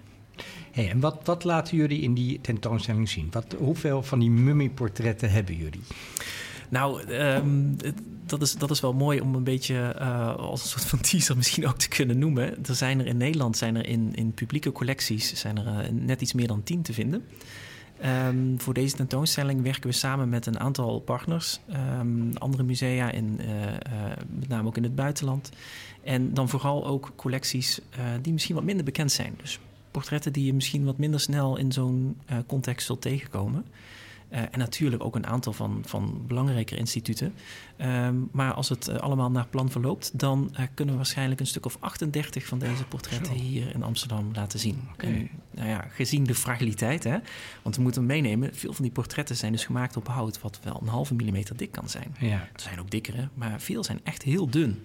[0.73, 3.29] Hey, en wat, wat laten jullie in die tentoonstelling zien?
[3.31, 5.83] Wat, hoeveel van die mummieportretten hebben jullie?
[6.69, 7.77] Nou, um,
[8.27, 11.37] dat, is, dat is wel mooi om een beetje uh, als een soort van teaser
[11.37, 12.67] misschien ook te kunnen noemen.
[12.67, 16.33] Er zijn er in Nederland, zijn er in, in publieke collecties, zijn er net iets
[16.33, 17.25] meer dan tien te vinden.
[18.05, 21.61] Um, voor deze tentoonstelling werken we samen met een aantal partners,
[21.99, 23.73] um, andere musea, in, uh, uh,
[24.29, 25.51] met name ook in het buitenland.
[26.03, 29.35] En dan vooral ook collecties uh, die misschien wat minder bekend zijn.
[29.37, 29.59] Dus
[29.91, 33.65] portretten die je misschien wat minder snel in zo'n context zult tegenkomen.
[34.31, 37.35] En natuurlijk ook een aantal van, van belangrijke instituten.
[37.77, 41.77] Ehm, maar als het allemaal naar plan verloopt, dan kunnen we waarschijnlijk een stuk of
[41.81, 44.81] 38 van deze portretten hier in Amsterdam laten zien.
[44.97, 47.19] En, nou ja, gezien de fragiliteit, hè,
[47.63, 50.79] want we moeten meenemen, veel van die portretten zijn dus gemaakt op hout, wat wel
[50.81, 52.15] een halve millimeter dik kan zijn.
[52.19, 52.49] Ja.
[52.53, 54.85] Er zijn ook dikkere, maar veel zijn echt heel dun.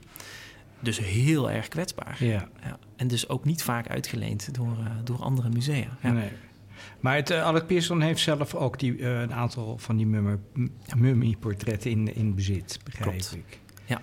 [0.79, 2.23] Dus heel erg kwetsbaar.
[2.23, 2.49] Ja.
[2.63, 2.79] ja.
[2.95, 5.97] En dus ook niet vaak uitgeleend door, door andere musea.
[6.01, 6.11] Ja.
[6.11, 6.31] Nee.
[6.99, 10.07] Maar het, uh, Alec Pearson heeft zelf ook die, uh, een aantal van die
[10.95, 13.35] mummieportretten in, in bezit, begrijp Klopt.
[13.35, 13.59] ik.
[13.85, 14.01] Ja.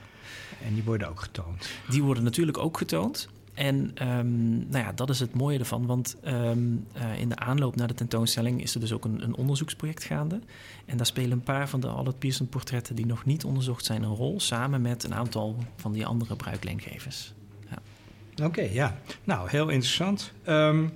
[0.64, 1.70] En die worden ook getoond.
[1.88, 3.28] Die worden natuurlijk ook getoond.
[3.54, 7.76] En um, nou ja, dat is het mooie ervan, want um, uh, in de aanloop
[7.76, 10.40] naar de tentoonstelling is er dus ook een, een, onderzoeksproject gaande.
[10.86, 14.02] En daar spelen een paar van de Albert Pearson portretten die nog niet onderzocht zijn
[14.02, 17.34] een rol, samen met een aantal van die andere bruikleengevers.
[17.68, 18.44] Ja.
[18.46, 18.98] Oké, ja.
[19.24, 20.32] Nou, heel interessant.
[20.46, 20.92] Um,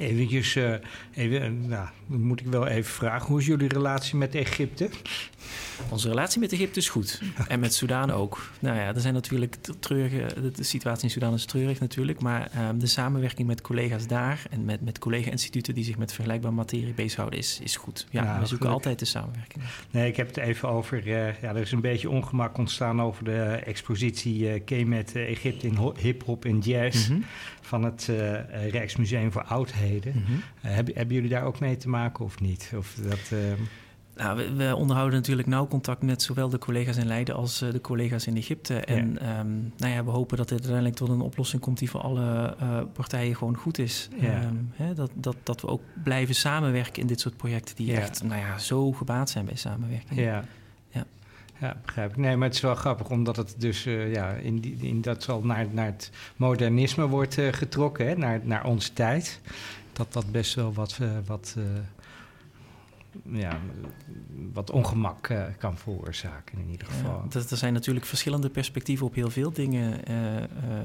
[0.00, 0.74] Eventjes, uh,
[1.14, 3.26] even, nou, dan moet ik wel even vragen.
[3.26, 4.90] Hoe is jullie relatie met Egypte?
[5.88, 7.22] Onze relatie met Egypte is goed.
[7.48, 8.50] En met Soudaan ook.
[8.60, 10.50] Nou ja, er zijn natuurlijk treurige...
[10.56, 12.20] De situatie in Soudaan is treurig natuurlijk.
[12.20, 14.42] Maar um, de samenwerking met collega's daar...
[14.50, 17.38] en met, met collega-instituten die zich met vergelijkbare materie bezighouden...
[17.38, 18.06] is, is goed.
[18.10, 19.64] Ja, nou, we zoeken altijd de samenwerking.
[19.90, 21.06] Nee, ik heb het even over...
[21.06, 24.40] Uh, ja, er is een beetje ongemak ontstaan over de expositie...
[24.40, 27.08] Uh, Egypte in hip-hop en jazz...
[27.08, 27.24] Mm -hmm.
[27.60, 28.10] van het
[28.70, 30.12] Rijksmuseum voor Oudheden.
[30.16, 30.42] Mm -hmm.
[30.60, 32.72] hebben, hebben jullie daar ook mee te maken of niet?
[32.76, 33.30] Of dat...
[33.30, 33.60] Ehm,
[34.14, 37.80] nou, we, onderhouden natuurlijk nauw contact met zowel de collega's in Leiden als uh, de
[37.80, 38.80] collega's in Egypte.
[38.80, 39.40] En ja.
[39.40, 42.56] Um, nou ja, we hopen dat dit uiteindelijk tot een oplossing komt die voor alle
[42.62, 44.08] uh, partijen gewoon goed is.
[44.20, 44.42] Ja.
[44.42, 48.22] Um, hè, dat, dat, dat we ook blijven samenwerken in dit soort projecten die echt
[48.22, 50.20] nou ja, zo gebaat zijn bij samenwerking.
[50.20, 50.44] Ja.
[50.90, 51.06] Ja.
[51.60, 52.16] Ja, begrijp ik.
[52.16, 55.22] Nee, maar het is wel grappig, omdat het dus uh, ja, in, die, in dat
[55.22, 59.40] zal naar, naar het modernisme wordt getrokken, hè, naar, naar onze tijd.
[59.92, 61.56] Dat dat best wel wat, wat
[63.32, 63.58] ja,
[64.52, 67.24] wat ongemak uh, kan veroorzaken in ieder geval.
[67.30, 70.00] Ja, er zijn natuurlijk verschillende perspectieven op heel veel dingen.
[70.10, 70.42] Uh, uh,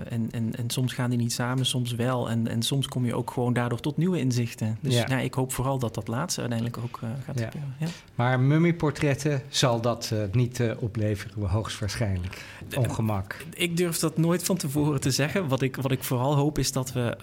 [0.10, 2.30] en, en, en soms gaan die niet samen, soms wel.
[2.30, 4.78] En, en soms kom je ook gewoon daardoor tot nieuwe inzichten.
[4.82, 5.08] Dus ja.
[5.08, 7.76] Nou, ik hoop vooral dat dat laatste uiteindelijk ook gaat gebeuren.
[7.80, 7.88] Ja.
[8.16, 12.46] Maar mummieportretten zal dat niet opleveren, hoogstwaarschijnlijk.
[12.76, 13.46] Ongemak.
[13.56, 15.48] Ik durf dat nooit van tevoren te zeggen.
[15.48, 17.18] Wat ik, wat ik vooral hoop is dat we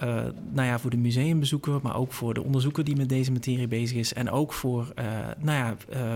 [0.52, 1.78] nou ja, voor de museumbezoeker...
[1.82, 4.12] maar ook voor de onderzoeker die met deze materie bezig is...
[4.12, 4.92] en ook voor
[5.38, 6.14] nou ja, uh,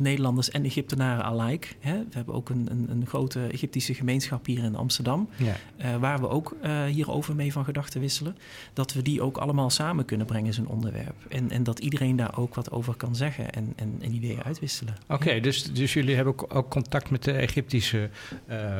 [0.00, 1.68] Nederlanders en Egyptenaren alike.
[1.80, 1.98] Hè.
[1.98, 5.56] We hebben ook een, een, een, grote Egyptische gemeenschap hier in Amsterdam, ja.
[5.80, 8.36] uh, waar we ook uh, hierover mee van gedachten wisselen.
[8.72, 11.14] Dat we die ook allemaal samen kunnen brengen, zo'n onderwerp.
[11.28, 14.94] En, en dat iedereen daar ook wat over kan zeggen en, en, en ideeën uitwisselen.
[15.02, 18.10] Oké, okay, dus, dus jullie hebben ook, ook, contact met de Egyptische
[18.50, 18.78] uh,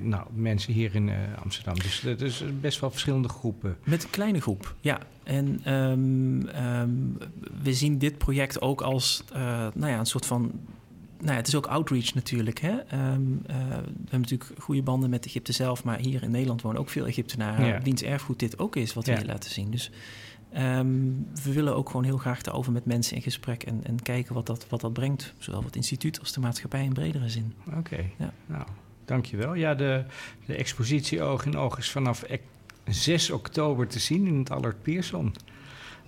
[0.00, 1.10] nou, mensen hier in
[1.42, 1.74] Amsterdam.
[1.74, 3.76] Dus dat is best wel verschillende groepen.
[3.84, 4.98] Met een kleine groep, ja.
[5.22, 7.18] En um, um,
[7.62, 9.38] we zien dit project ook als uh,
[9.74, 10.52] nou ja, een soort van.
[11.18, 12.58] Nou ja, het is ook outreach natuurlijk.
[12.60, 12.70] Hè?
[12.70, 16.80] Um, uh, we hebben natuurlijk goede banden met Egypte zelf, maar hier in Nederland wonen
[16.80, 17.66] ook veel Egyptenaren.
[17.66, 17.80] Ja.
[17.82, 19.70] Wiens erfgoed dit ook is, wat we hier laten zien.
[19.70, 19.90] Dus
[21.42, 24.46] we willen ook gewoon heel graag daarover met mensen in gesprek en, en kijken wat
[24.46, 25.34] dat, wat dat brengt.
[25.38, 27.54] Zowel het instituut als de maatschappij in bredere zin.
[27.66, 28.12] Oké, okay.
[28.18, 28.32] ja.
[28.46, 28.64] nou,
[29.04, 29.54] dankjewel.
[29.54, 30.04] Ja, de,
[30.46, 32.22] de expositie Oog in Oog is vanaf
[32.94, 35.34] 6 oktober te zien in het Allard Pierson.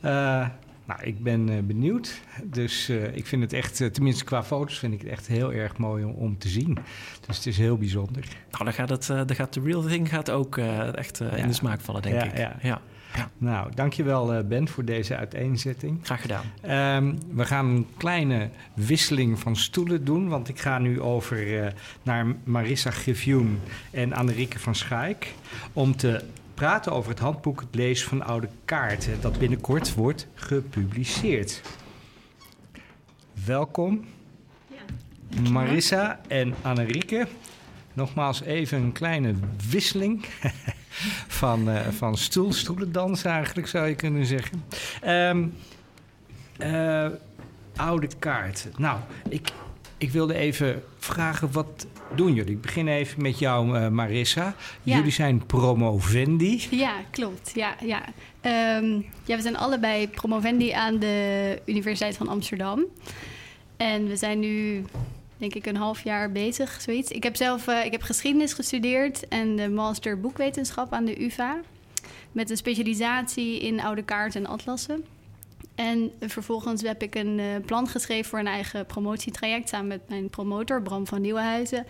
[0.04, 0.46] Uh,
[0.84, 2.20] nou, ik ben uh, benieuwd.
[2.44, 5.76] Dus uh, ik vind het echt, tenminste qua foto's, vind ik het echt heel erg
[5.76, 6.78] mooi om, om, te zien.
[7.26, 8.24] Dus het is heel bijzonder.
[8.50, 10.56] Nou, dan gaat, het, dan gaat de real thing gaat ook
[10.94, 11.30] echt ja.
[11.30, 12.36] in de smaak vallen, denk ja, ik.
[12.36, 12.56] Ja.
[12.62, 12.80] ja.
[13.16, 13.30] Ja.
[13.38, 15.98] Nou, dankjewel Ben voor deze uiteenzetting.
[16.02, 16.44] Graag gedaan.
[16.96, 21.66] Um, we gaan een kleine wisseling van stoelen doen, want ik ga nu over uh,
[22.02, 25.34] naar Marissa Griffioen en Annerieke van Schaik
[25.72, 26.24] om te
[26.62, 31.60] praten over het handboek Het lezen van oude kaarten, dat binnenkort wordt gepubliceerd.
[33.46, 34.04] Welkom,
[34.66, 35.50] ja.
[35.50, 37.26] Marissa en Annerieke.
[37.92, 39.34] Nogmaals even een kleine
[39.70, 40.24] wisseling
[41.40, 44.64] van, uh, van stoel, stoelendans eigenlijk, zou je kunnen zeggen.
[45.06, 45.54] Um,
[46.58, 47.06] uh,
[47.76, 48.72] oude kaarten.
[48.76, 48.98] Nou,
[49.28, 49.52] ik,
[50.02, 52.54] ik wilde even vragen, wat doen jullie?
[52.54, 54.54] Ik begin even met jou, uh, Marissa.
[54.82, 54.96] Ja.
[54.96, 56.66] Jullie zijn promovendi.
[56.70, 57.52] Ja, klopt.
[57.54, 58.02] Ja, ja.
[58.78, 62.84] Um, ja, we zijn allebei promovendi aan de Universiteit van Amsterdam.
[63.76, 64.84] En we zijn nu,
[65.36, 67.10] denk ik, een half jaar bezig, zoiets.
[67.10, 71.60] Ik heb zelf uh, ik heb geschiedenis gestudeerd en de master boekwetenschap aan de UvA.
[72.32, 75.04] Met een specialisatie in oude kaarten en atlassen.
[75.74, 80.82] En vervolgens heb ik een plan geschreven voor een eigen promotietraject samen met mijn promotor
[80.82, 81.86] Bram van Nieuwenhuizen.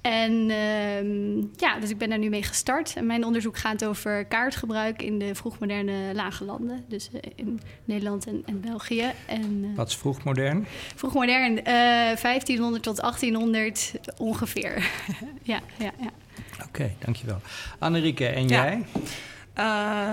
[0.00, 2.94] En ehm, ja, dus ik ben daar nu mee gestart.
[2.96, 6.84] En mijn onderzoek gaat over kaartgebruik in de vroegmoderne lage landen.
[6.88, 9.12] Dus uh, in Nederland en, en België.
[9.26, 10.66] En, uh, Wat is vroegmodern?
[10.94, 14.90] Vroegmodern, uh, 1500 tot 1800 ongeveer.
[15.42, 16.10] ja, ja, ja.
[16.54, 17.40] Oké, okay, dankjewel.
[17.78, 18.64] Annerieke, en ja.
[18.64, 18.84] jij?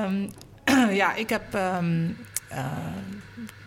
[0.06, 0.30] Um,
[1.02, 2.18] ja, ik heb um,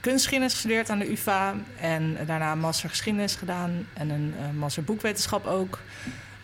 [0.01, 1.55] kunstgeschiedenis gestudeerd aan de UvA.
[1.81, 3.87] En daarna een master geschiedenis gedaan.
[3.93, 5.81] En een uh, master boekwetenschap ook.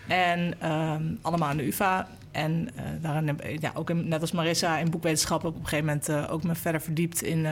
[0.06, 2.08] En um, allemaal aan de UvA.
[2.30, 6.30] En uh, daarin heb ja, ook net als Marissa in boekwetenschap op een gegeven moment
[6.30, 7.46] ook me verder verdiept in,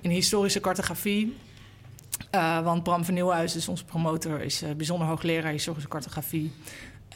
[0.00, 1.36] in historische cartografie.
[2.62, 6.52] want Bram van Nieuwhuis, dus onze promotor, is bijzonder hoogleraar historische cartografie.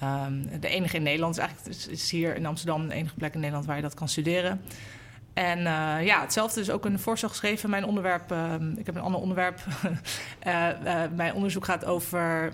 [0.03, 3.35] Um, de enige in Nederland, is eigenlijk is, is hier in Amsterdam de enige plek
[3.35, 4.61] in Nederland waar je dat kan studeren.
[5.35, 7.71] En uh, ja, hetzelfde is ook een voorstel geschreven.
[7.71, 9.61] Mijn onderwerp, uh, ik heb een ander onderwerp.
[10.47, 10.69] uh,
[11.17, 12.53] mijn onderzoek gaat over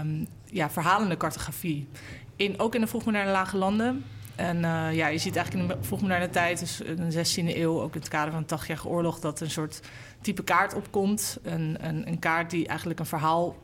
[0.00, 1.88] um, ja, verhalende cartografie.
[2.36, 4.04] In, ook in de vroegmoderne lage landen.
[4.36, 4.60] En
[4.94, 8.00] ja, je ziet eigenlijk in de vroegmoderne tijd, dus in de 16e eeuw, ook in
[8.00, 9.80] het kader van de 80-jarige oorlog, dat een soort
[10.20, 11.38] type kaart opkomt.
[11.42, 13.56] Een, een, een kaart die eigenlijk een verhaal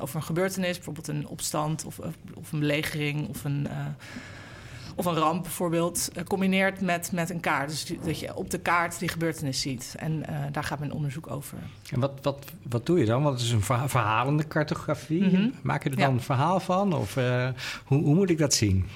[0.00, 1.98] over een gebeurtenis, bijvoorbeeld een opstand of,
[2.34, 3.68] of een belegering of een
[4.96, 7.68] of een ramp bijvoorbeeld, uh, combineert met, met een kaart.
[7.68, 9.94] Dus dat je op de kaart die gebeurtenis ziet.
[9.98, 11.58] En uh, daar gaat mijn onderzoek over.
[11.90, 13.22] En wat, wat, wat doe je dan?
[13.22, 15.22] Wat is een verhalende cartografie?
[15.22, 15.52] Mm -hmm.
[15.62, 16.14] Maak je er dan ja.
[16.14, 16.92] een verhaal van?
[16.92, 17.48] Of uh,
[17.84, 18.86] hoe, hoe moet ik dat zien?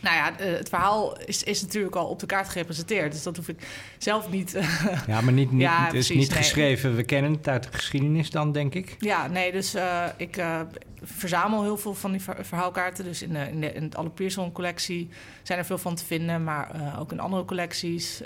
[0.00, 3.12] Nou ja, het verhaal is, is natuurlijk al op de kaart gerepresenteerd.
[3.12, 3.66] Dus dat hoef ik
[3.98, 4.58] zelf niet.
[5.06, 6.96] ja, maar niet, niet, ja, het is precies, niet geschreven.
[6.96, 8.96] We kennen het uit de geschiedenis dan, denk ik.
[8.98, 10.60] Ja, nee, dus uh, ik uh,
[11.02, 13.04] verzamel heel veel van die verhaalkaarten.
[13.04, 15.08] Dus in, de, in, de, in het Alle Pierson-collectie
[15.42, 16.44] zijn er veel van te vinden.
[16.44, 18.20] Maar ook in andere collecties.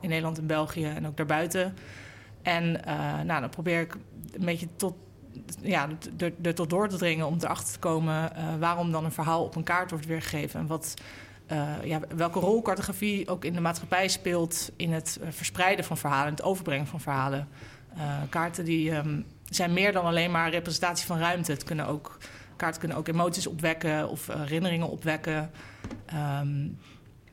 [0.00, 1.76] in Nederland en België en ook daarbuiten.
[2.42, 2.80] En
[3.26, 3.94] nou, dan probeer ik
[4.32, 4.94] een beetje tot
[5.60, 9.12] ja, er, er tot door te dringen om erachter te komen uh, waarom dan een
[9.12, 10.60] verhaal op een kaart wordt weergegeven.
[10.60, 10.94] En wat,
[11.52, 15.96] uh, ja, welke rol cartografie ook in de maatschappij speelt in het uh, verspreiden van
[15.96, 17.48] verhalen, het overbrengen van verhalen.
[18.28, 21.52] kaarten die um, zijn meer dan alleen maar representatie van ruimte.
[21.52, 22.18] Het kunnen ook,
[22.56, 25.50] kaarten kunnen ook emoties opwekken of herinneringen opwekken.
[26.40, 26.78] Um,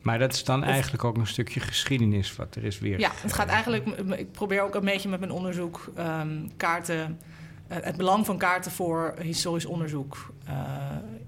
[0.06, 2.98] maar dat is dan of, eigenlijk ook een stukje geschiedenis wat er is weer.
[2.98, 3.86] Ja, het gaat eigenlijk.
[4.16, 7.20] Ik probeer ook een beetje met mijn onderzoek um, kaarten
[7.68, 10.52] het belang van kaarten voor historisch onderzoek uh,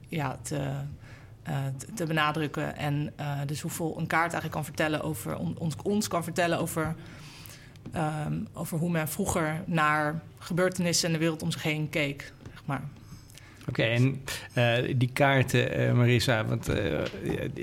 [0.09, 0.71] ja, te,
[1.49, 1.57] uh,
[1.95, 2.77] te benadrukken.
[2.77, 3.13] En
[3.47, 6.95] dus hoeveel een kaart eigenlijk kan vertellen over ons, ons kan vertellen over,
[8.27, 12.33] um, over hoe men vroeger naar gebeurtenissen en de wereld om zich heen keek.
[12.53, 12.83] Zeg maar.
[13.69, 14.23] Oké, okay, en
[14.55, 17.01] uh, die kaarten, uh, Marissa, want uh,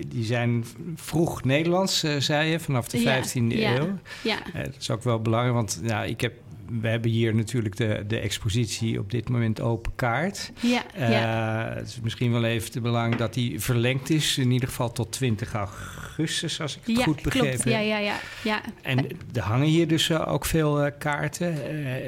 [0.07, 3.97] die zijn vroeg Nederlands, zei je, vanaf de 15e ja, eeuw.
[4.23, 4.37] Ja.
[4.53, 6.33] dat is ook wel belangrijk, want ja, ik heb
[6.81, 10.51] we hebben hier natuurlijk de, de expositie op dit moment open kaart.
[10.61, 11.73] Ja, uh, ja.
[11.75, 15.11] Het is misschien wel even te belang dat die verlengd is, in ieder geval tot
[15.11, 17.63] 20 augustus, als ik het ja, goed begrepen klopt.
[17.63, 17.73] heb.
[17.73, 18.61] Ja, ja, ja, ja.
[18.81, 21.53] En er hangen hier dus uh, ook veel uh, kaarten.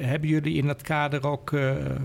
[0.05, 1.51] hebben jullie in dat kader ook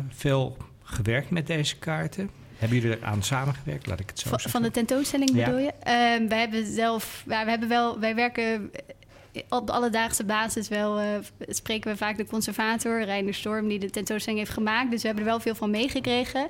[0.09, 2.31] veel gewerkt met deze kaarten?
[2.63, 3.87] Hebben jullie er aan samengewerkt?
[3.87, 4.61] Laat ik het zo van, zeggen.
[4.61, 5.73] Van de tentoonstelling bedoel je?
[5.79, 8.71] Uh, wij hebben zelf, ja, we hebben wel, wij werken
[9.49, 11.07] op alledaagse basis wel uh,
[11.49, 14.91] spreken we vaak de conservator, Reiner Storm, die de tentoonstelling heeft gemaakt.
[14.91, 16.49] Dus we hebben er wel veel van meegekregen.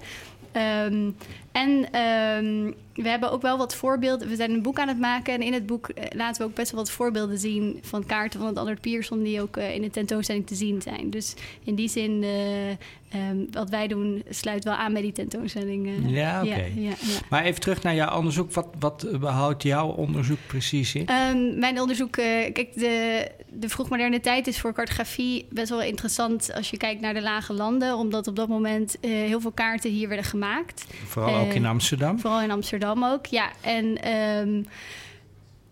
[0.86, 1.16] Um,
[1.52, 4.28] en um, we hebben ook wel wat voorbeelden.
[4.28, 5.34] We zijn een boek aan het maken.
[5.34, 8.40] En in het boek uh, laten we ook best wel wat voorbeelden zien van kaarten
[8.40, 11.10] van het Allard Pierson, die ook uh, in de tentoonstelling te zien zijn.
[11.10, 15.90] Dus in die zin, uh, um, wat wij doen, sluit wel aan bij die tentoonstelling.
[16.06, 16.50] ja, oké.
[16.50, 16.72] Okay.
[16.76, 18.52] Ja, ja, maar even terug naar jouw onderzoek.
[18.52, 21.08] Wat, wat behoudt jouw onderzoek precies in?
[21.10, 26.70] Um, mijn onderzoek, kijk, de, de vroegmoderne tijd is voor cartografie best wel interessant als
[26.70, 30.26] je kijkt naar de lage landen, omdat op dat moment heel veel kaarten hier werden
[30.26, 30.86] gemaakt.
[31.06, 32.18] Vooral ook in Amsterdam?
[32.18, 33.50] Vooral in Amsterdam ook, ja.
[33.60, 34.66] En um,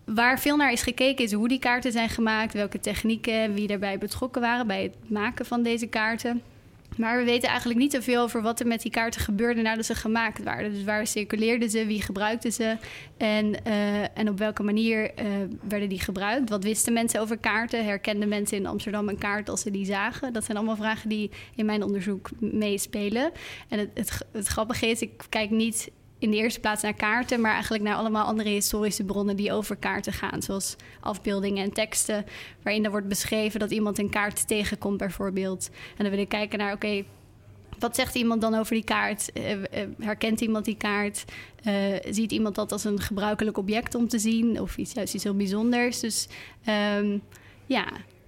[0.05, 3.97] waar veel naar is gekeken is hoe die kaarten zijn gemaakt, welke technieken, wie daarbij
[3.97, 6.41] betrokken waren bij het maken van deze kaarten.
[6.97, 9.95] Maar we weten eigenlijk niet zoveel over wat er met die kaarten gebeurde nadat ze
[9.95, 10.73] gemaakt waren.
[10.73, 12.77] Dus waar circuleerden ze, wie gebruikte ze
[13.17, 15.25] en, uh, en op welke manier uh,
[15.67, 16.49] werden die gebruikt?
[16.49, 17.85] Wat wisten mensen over kaarten?
[17.85, 20.33] Herkenden mensen in Amsterdam een kaart als ze die zagen?
[20.33, 23.31] Dat zijn allemaal vragen die in mijn onderzoek meespelen.
[23.67, 25.91] En het, het, het grappige is, ik kijk niet
[26.21, 29.75] in de eerste plaats naar kaarten, maar eigenlijk naar allemaal andere historische bronnen die over
[29.75, 30.41] kaarten gaan.
[30.41, 32.25] Zoals afbeeldingen en teksten,
[32.61, 35.69] waarin er wordt beschreven dat iemand een kaart tegenkomt, bijvoorbeeld.
[35.97, 37.05] En dan wil ik kijken naar, oké, okay,
[37.79, 39.31] wat zegt iemand dan over die kaart?
[39.33, 39.65] Uh, uh,
[39.99, 41.25] herkent iemand die kaart?
[41.67, 41.73] Uh,
[42.09, 44.61] ziet iemand dat als een gebruikelijk object om te zien?
[44.61, 45.99] Of iets, juist iets heel bijzonders?
[45.99, 46.27] Dus
[46.97, 47.21] um,
[47.65, 47.85] ja,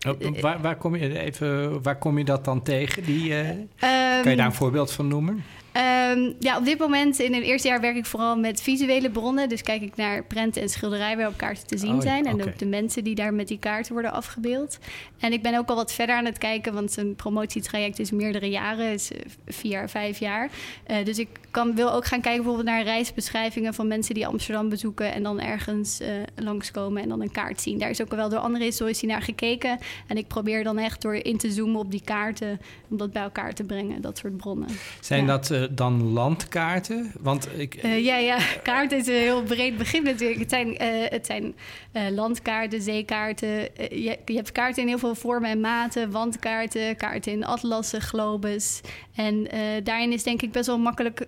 [0.07, 3.03] Oh, waar, waar, kom je, even, waar kom je dat dan tegen?
[3.03, 5.43] Die, uh, kan je Ehm, daar een voorbeeld van noemen?
[5.73, 9.49] Ehm, ja, op dit moment in het eerste jaar werk ik vooral met visuele bronnen.
[9.49, 12.25] Dus kijk ik naar prenten en schilderijen waar op kaarten te zien Oh zijn.
[12.25, 14.79] En ook de mensen die daar met die kaarten worden afgebeeld.
[15.19, 18.49] En ik ben ook al wat verder aan het kijken, want een promotietraject is meerdere
[18.49, 20.49] jaren, is eh, vier, vijf jaar.
[20.83, 24.69] Eh, dus ik kan, wil ook gaan kijken bijvoorbeeld naar reisbeschrijvingen van mensen die Amsterdam
[24.69, 27.77] bezoeken en dan ergens eh, langskomen en dan een kaart zien.
[27.79, 29.77] Daar is ook al wel door andere historici naar gekeken.
[30.07, 32.59] En ik probeer dan echt door in te zoomen op die kaarten,
[32.89, 34.69] om dat bij elkaar te brengen, dat soort bronnen.
[34.99, 35.37] Zijn ja.
[35.37, 37.11] dat dan landkaarten?
[37.19, 40.39] Want ik, Eh, ja, ja, kaart is een heel breed begrip natuurlijk.
[40.39, 41.55] Het zijn, eh, het zijn
[41.91, 43.49] eh, landkaarten, zeekaarten.
[43.77, 46.11] Je, je hebt kaarten in heel veel vormen en maten.
[46.11, 48.81] Wandkaarten, kaarten in atlassen, globes.
[49.15, 49.47] En
[49.83, 51.25] daarin is denk ik best wel makkelijk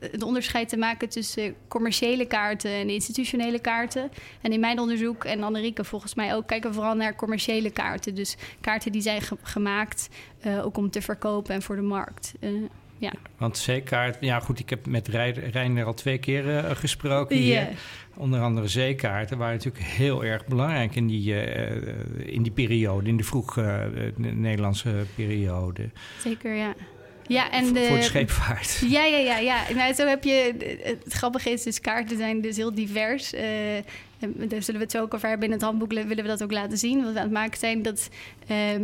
[0.00, 1.08] het onderscheid te maken...
[1.08, 4.10] tussen commerciële kaarten en institutionele kaarten.
[4.40, 6.46] En in mijn onderzoek, en Annerieke volgens mij ook...
[6.46, 8.14] kijken we vooral naar commerciële kaarten.
[8.14, 10.08] Dus kaarten die zijn ge- gemaakt
[10.62, 12.32] ook om te verkopen en voor de markt.
[12.98, 13.12] Ja.
[13.36, 15.08] Want zeekaart, ja goed, ik heb met
[15.52, 17.68] Reiner al twee keer eh, gesproken hier.
[18.16, 23.08] Onder andere zeekaarten waren natuurlijk heel erg belangrijk in die, eh, eh, in die periode,
[23.08, 23.56] in de vroeg
[24.16, 25.90] Nederlandse periode.
[26.20, 26.74] Zeker, ja.
[27.28, 28.82] Ja, en de, voor de scheepvaart.
[28.88, 29.62] Ja, ja, ja, ja.
[29.74, 30.54] Nou, zo heb je.
[31.02, 33.32] Het grappige is, dus kaarten zijn dus heel divers.
[33.32, 33.84] En
[34.48, 35.46] daar zullen we het zo ook over hebben.
[35.46, 37.02] In het handboek willen we dat ook laten zien.
[37.02, 38.08] Wat we aan het maken zijn, dat
[38.46, 38.82] ehm,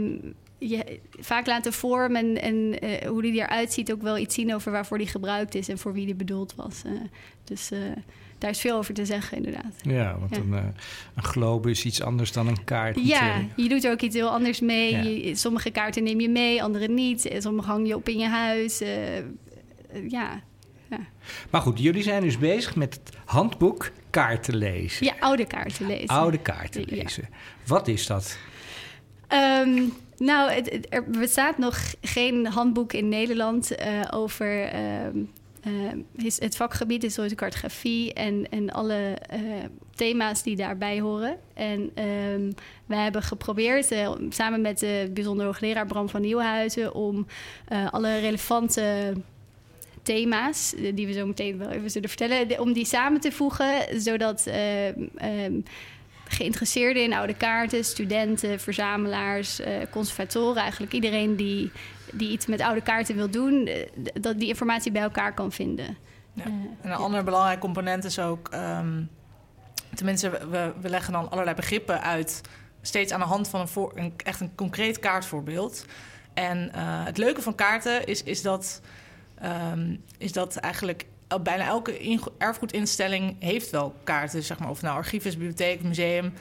[0.69, 4.35] je vaak laat de vorm en, en eh, hoe die eruit ziet ook wel iets
[4.35, 6.83] zien over waarvoor die gebruikt is en voor wie die bedoeld was.
[6.85, 6.93] Eh,
[7.45, 7.79] dus eh,
[8.39, 9.75] daar is veel over te zeggen, inderdaad.
[9.83, 10.41] Ja, want Ja.
[10.43, 10.53] Een,
[11.15, 12.99] een globe is iets anders dan een kaart.
[13.07, 14.91] Ja, je doet er ook iets heel anders mee.
[14.93, 15.03] Ja.
[15.03, 17.31] Je- sommige kaarten neem je mee, andere niet.
[17.39, 18.81] Sommige hang je op in je huis.
[18.81, 18.91] Eh,
[20.09, 20.43] ja.
[21.51, 25.07] Maar goed, jullie zijn dus bezig met het handboek kaarten lezen.
[25.07, 26.09] ja, oude kaarten lezen.
[26.09, 27.03] Oude kaarten Ja.
[27.03, 27.29] lezen.
[27.67, 28.39] Wat is dat?
[29.29, 29.83] Ehm,
[30.23, 35.19] nou, er bestaat nog geen handboek in Nederland eh, over ehm,
[35.63, 35.99] ehm,
[36.39, 39.41] het vakgebied historische cartografie en, en alle eh,
[39.95, 41.37] thema's die daarbij horen.
[41.55, 42.53] En ehm
[42.87, 47.27] wij hebben geprobeerd, eh, samen met de bijzonder hoogleraar Bram van Nieuwenhuizen, om
[47.91, 49.13] alle relevante
[50.03, 54.51] thema's, die we zo meteen wel even zullen vertellen, om die samen te voegen, zodat
[56.33, 61.73] geïnteresseerden in oude kaarten, studenten, verzamelaars, eh, conservatoren, eigenlijk iedereen die,
[62.13, 65.97] die iets met oude kaarten wil doen, eh, dat die informatie bij elkaar kan vinden.
[66.33, 66.43] Ja.
[66.45, 66.95] Eh, En een ja.
[66.95, 68.49] ander belangrijk component is ook...
[68.49, 69.03] ehm,
[69.95, 72.41] tenminste, we, we leggen dan allerlei begrippen uit...
[72.83, 75.85] steeds aan de hand van een, voor, een echt een concreet kaartvoorbeeld.
[76.35, 76.71] En
[77.05, 78.81] het leuke van kaarten is, is, dat,
[79.39, 81.05] ehm, is dat eigenlijk...
[81.33, 84.43] el- Bijna elke in- erfgoedinstelling heeft wel kaarten.
[84.43, 86.33] Zeg maar, of nou archief bibliotheek, museum.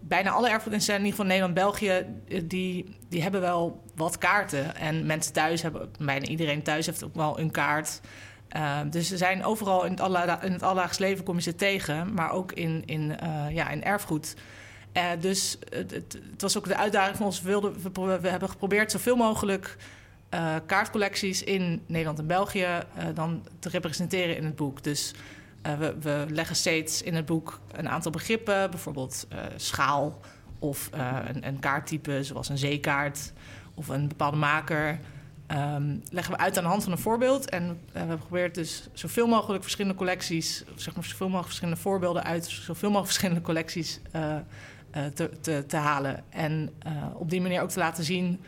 [0.00, 2.06] Bijna alle erfgoedinstellingen, geval Nederland, België...
[2.28, 4.76] eh, Die, die hebben wel wat kaarten.
[4.76, 5.90] En mensen thuis hebben...
[5.98, 8.00] Bijna iedereen thuis heeft ook wel een kaart...
[8.56, 11.54] Uh, dus ze zijn overal in het, alla, in het alledaags leven kom je ze
[11.54, 14.34] tegen, maar ook in, in, uh, ja, in erfgoed.
[15.20, 17.42] Dus het, het, was ook de uitdaging van ons.
[17.42, 19.76] We, wilden, we hebben geprobeerd zoveel mogelijk
[20.34, 22.66] uh, kaartcollecties in Nederland en België
[22.98, 24.82] uh, dan te representeren in het boek.
[24.82, 25.14] Dus
[25.66, 29.26] uh, we, we, leggen steeds in het boek een aantal begrippen, bijvoorbeeld
[29.56, 30.20] schaal
[30.58, 30.90] of
[31.26, 33.32] een, een kaarttype zoals een zeekaart
[33.74, 34.98] of een bepaalde maker.
[35.52, 37.48] Um, leggen we uit aan de hand van een voorbeeld.
[37.48, 42.46] En we geprobeerd dus zoveel mogelijk verschillende collecties, zeg maar zoveel mogelijk verschillende voorbeelden uit
[42.46, 44.00] zoveel mogelijk verschillende collecties
[45.14, 46.24] te, te, halen.
[46.28, 46.72] En
[47.14, 48.40] op die manier ook te laten zien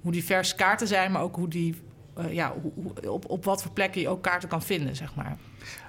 [0.00, 1.74] hoe divers kaarten zijn, maar ook hoe die,
[2.18, 5.36] uh, ja, hoe, op, op wat voor plekken je ook kaarten kan vinden, zeg maar.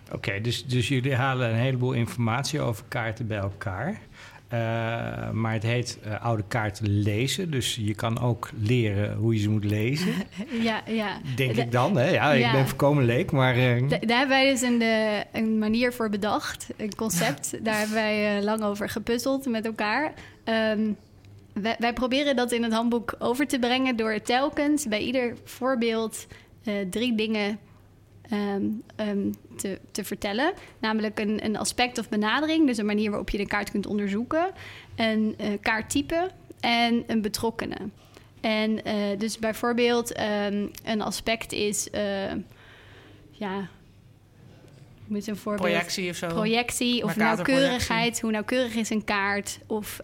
[0.05, 3.99] Oké, okay, dus, dus jullie halen een heleboel informatie over kaarten bij elkaar.
[4.53, 7.51] Uh, maar het heet uh, oude kaarten lezen.
[7.51, 10.13] Dus je kan ook leren hoe je ze moet lezen.
[10.61, 11.17] ja, ja.
[11.35, 11.97] Denk da ik dan.
[11.97, 12.09] Hè?
[12.09, 13.57] Ja, ja, ik ben voorkomen leek, maar...
[13.57, 13.89] Uh...
[13.89, 16.67] Da daar hebben wij dus een, de, een manier voor bedacht.
[16.77, 17.53] Een concept.
[17.65, 20.13] daar hebben wij uh, lang over gepuzzeld met elkaar.
[20.45, 20.97] Um,
[21.53, 23.95] wij, wij, proberen dat in het handboek over te brengen...
[23.95, 26.27] door telkens bij ieder voorbeeld
[26.63, 27.59] uh, drie dingen
[28.33, 30.53] Um, um, te, te, vertellen.
[30.79, 34.51] Namelijk een, een, aspect of benadering, dus een manier waarop je de kaart kunt onderzoeken,
[34.95, 36.29] een uh, kaarttype
[36.59, 37.93] en een betrokkenen.
[38.41, 41.87] En uh, dus bijvoorbeeld um, een aspect is,
[43.31, 43.69] ja,
[45.05, 45.67] met een voorbeeld.
[45.67, 46.27] Projectie of zo.
[46.27, 48.21] Projectie of nauwkeurigheid.
[48.21, 49.59] Hoe nauwkeurig is een kaart?
[49.67, 50.01] Of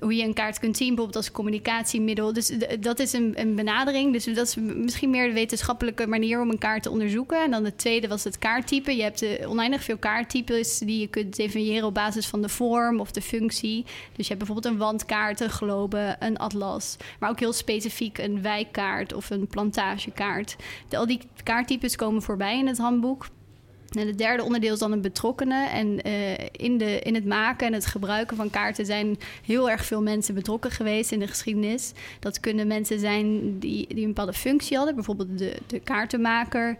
[0.00, 2.32] hoe je een kaart kunt zien, bijvoorbeeld als communicatiemiddel.
[2.32, 4.12] Dus dat is een, een, benadering.
[4.12, 7.42] Dus dat is misschien meer de wetenschappelijke manier om een kaart te onderzoeken.
[7.42, 8.96] En dan de tweede was het kaarttype.
[8.96, 13.00] Je hebt uh, oneindig veel kaarttypes die je kunt definiëren op basis van de vorm
[13.00, 13.84] of de functie.
[13.84, 16.96] Dus je hebt bijvoorbeeld een wandkaart, een globe, een atlas.
[17.20, 20.56] Maar ook heel specifiek een wijkkaart of een plantagekaart.
[20.90, 23.26] al die kaarttypes komen voorbij in het handboek.
[23.98, 25.70] En het derde onderdeel is dan een betrokkenen.
[25.70, 29.84] En uh, in, de, in het maken en het gebruiken van kaarten zijn heel erg
[29.84, 31.92] veel mensen betrokken geweest in de geschiedenis.
[32.20, 36.76] Dat kunnen mensen zijn die, die een bepaalde functie hadden, bijvoorbeeld de, de kaartenmaker,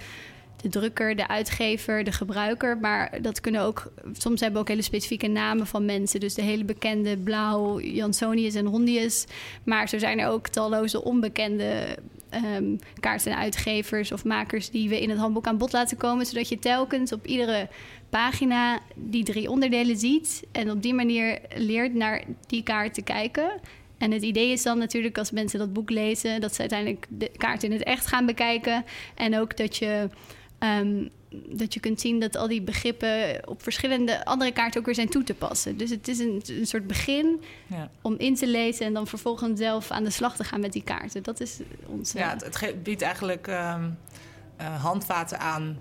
[0.71, 2.79] de drukker, de uitgever, de gebruiker.
[2.79, 6.21] Maar dat kunnen ook, soms hebben we ook hele specifieke namen van mensen.
[6.21, 9.25] Dus de hele bekende Blauw, Jansonius en Hondius.
[9.65, 11.99] Maar zo zijn er ook talloze onbekende
[13.01, 16.27] kaartenuitgevers of makers die we in het handboek aan bod laten komen.
[16.27, 17.69] Zodat je telkens op iedere
[18.11, 20.43] pagina die drie onderdelen ziet.
[20.53, 23.61] En op die manier leert naar die kaart te kijken.
[23.99, 27.31] En het idee is dan natuurlijk als mensen dat boek lezen, dat ze uiteindelijk de
[27.37, 28.85] kaart in het echt gaan bekijken.
[29.15, 30.09] En ook dat je
[30.59, 31.11] um,
[31.49, 35.09] dat je kunt zien dat al die begrippen op verschillende andere kaarten ook weer zijn
[35.09, 35.77] toe te passen.
[35.77, 37.91] Dus het is een, een soort begin ja.
[38.03, 40.83] om in te lezen en dan vervolgens zelf aan de slag te gaan met die
[40.83, 41.23] kaarten.
[41.23, 42.13] Dat is ons.
[42.13, 43.85] Ja, het, het biedt eigenlijk uh,
[44.61, 45.79] uh, handvaten aan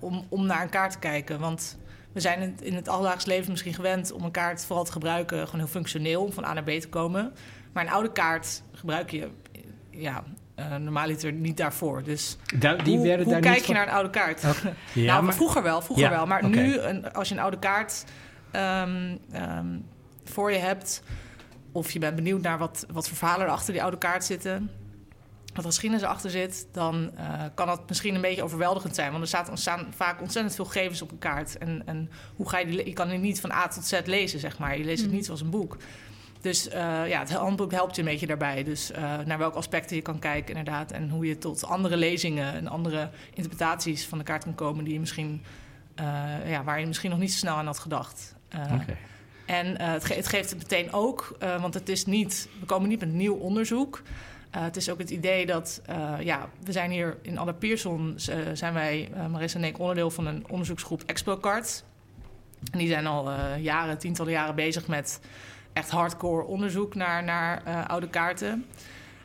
[0.00, 1.40] om, om naar een kaart te kijken.
[1.40, 1.78] Want
[2.12, 5.60] we zijn in het alledaags leven misschien gewend om een kaart vooral te gebruiken, gewoon
[5.60, 7.32] heel functioneel, om van A naar B te komen.
[7.72, 9.28] Maar een oude kaart gebruik je
[9.90, 10.24] ja,
[10.58, 12.02] uh, normaliter niet daarvoor.
[12.02, 12.36] Dus
[12.84, 14.42] die hoe, hoe daar kijk niet je naar een oude kaart?
[14.92, 15.34] Ja, nou, maar...
[15.34, 16.26] vroeger wel, vroeger Ja, wel.
[16.26, 18.04] Maar nu, een, als je een oude kaart
[18.50, 19.78] ehm, ehm,
[20.24, 21.02] voor je hebt...
[21.72, 24.70] of je bent benieuwd naar wat, wat voor verhalen er achter die oude kaart zitten...
[25.54, 26.66] wat geschiedenis erachter zit...
[26.72, 29.10] dan eh, kan dat misschien een beetje overweldigend zijn.
[29.10, 31.58] Want er staat, staan vaak ontzettend veel gegevens op een kaart.
[31.58, 32.86] En, en hoe ga je die...
[32.86, 34.78] Je kan die niet van A tot Z lezen, zeg maar.
[34.78, 35.16] Je leest het Mm.
[35.16, 35.76] niet zoals een boek.
[36.44, 38.64] Dus eh, ja, het handboek helpt je een beetje daarbij.
[38.64, 40.90] Dus eh, naar welke aspecten je kan kijken, inderdaad.
[40.90, 44.84] En hoe je tot andere lezingen en andere interpretaties van de kaart kan komen...
[44.84, 45.42] Die je misschien,
[45.94, 46.04] eh,
[46.46, 48.34] ja, waar je misschien nog niet zo snel aan had gedacht.
[48.72, 48.96] Oké.
[49.46, 53.00] En het, ge- het geeft het meteen ook, want het is niet, we komen niet
[53.00, 54.02] met nieuw onderzoek.
[54.50, 55.82] Het is ook het idee dat,
[56.20, 60.26] ja, we zijn hier in Alle Pierson, eh, zijn wij, Marissa en ik, onderdeel van
[60.26, 61.84] een onderzoeksgroep ExpoCard.
[62.72, 65.20] En die zijn al jaren, tientallen jaren bezig met
[65.74, 68.64] echt hardcore onderzoek naar, naar eh, oude kaarten.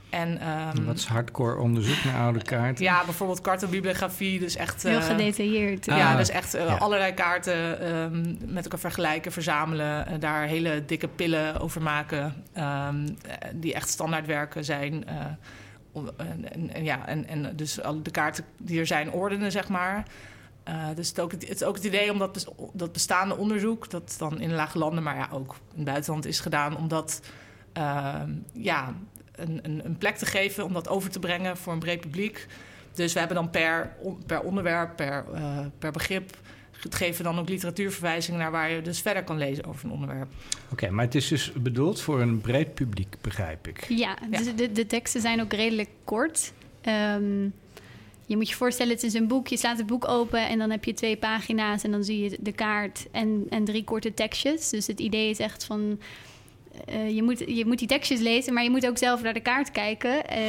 [0.09, 2.83] En, ehm, Wat is hardcore onderzoek naar oude kaarten?
[2.85, 4.83] ja, bijvoorbeeld kartenbibliografie, dus echt...
[4.83, 5.87] Heel eh, gedetailleerd.
[5.89, 6.75] Ah, ja, dus echt eh, ja.
[6.75, 10.05] allerlei kaarten ehm, met elkaar vergelijken, verzamelen.
[10.07, 12.43] en daar hele dikke pillen over maken.
[12.53, 15.07] ehm, eh, die echt standaardwerken zijn.
[15.07, 15.15] eh,
[15.91, 19.51] om- en, en, en ja, en, en dus al de kaarten die er zijn ordenen,
[19.51, 20.03] zeg maar.
[20.69, 23.89] Eh, dus het, is ook het, ook het idee om dat, bes- dat bestaande onderzoek...
[23.89, 26.77] dat dan in lage landen, maar ja, ook in het buitenland is gedaan...
[26.77, 27.21] om dat
[27.73, 28.95] ehm, ja,
[29.35, 32.47] een, een, een plek te geven, om dat over te brengen voor een breed publiek...
[32.93, 33.95] Dus we hebben dan per,
[34.25, 36.37] per onderwerp, per, eh, per begrip...
[36.71, 40.31] het geven dan ook literatuurverwijzingen naar waar je dus verder kan lezen over een onderwerp.
[40.71, 43.85] Oké, maar het is dus bedoeld voor een breed publiek, begrijp ik.
[43.87, 46.53] Ja, dus de, de teksten zijn ook redelijk kort.
[46.81, 47.47] Ehm,
[48.29, 49.47] je moet je voorstellen, het is een boek.
[49.47, 51.83] Je slaat het boek open en dan heb je twee pagina's...
[51.83, 54.69] en dan zie je de kaart en, en drie korte tekstjes.
[54.69, 55.99] Dus het idee is echt van...
[56.85, 59.39] eh, je, moet, je moet die tekstjes lezen, maar je moet ook zelf naar de
[59.39, 60.39] kaart kijken, eh,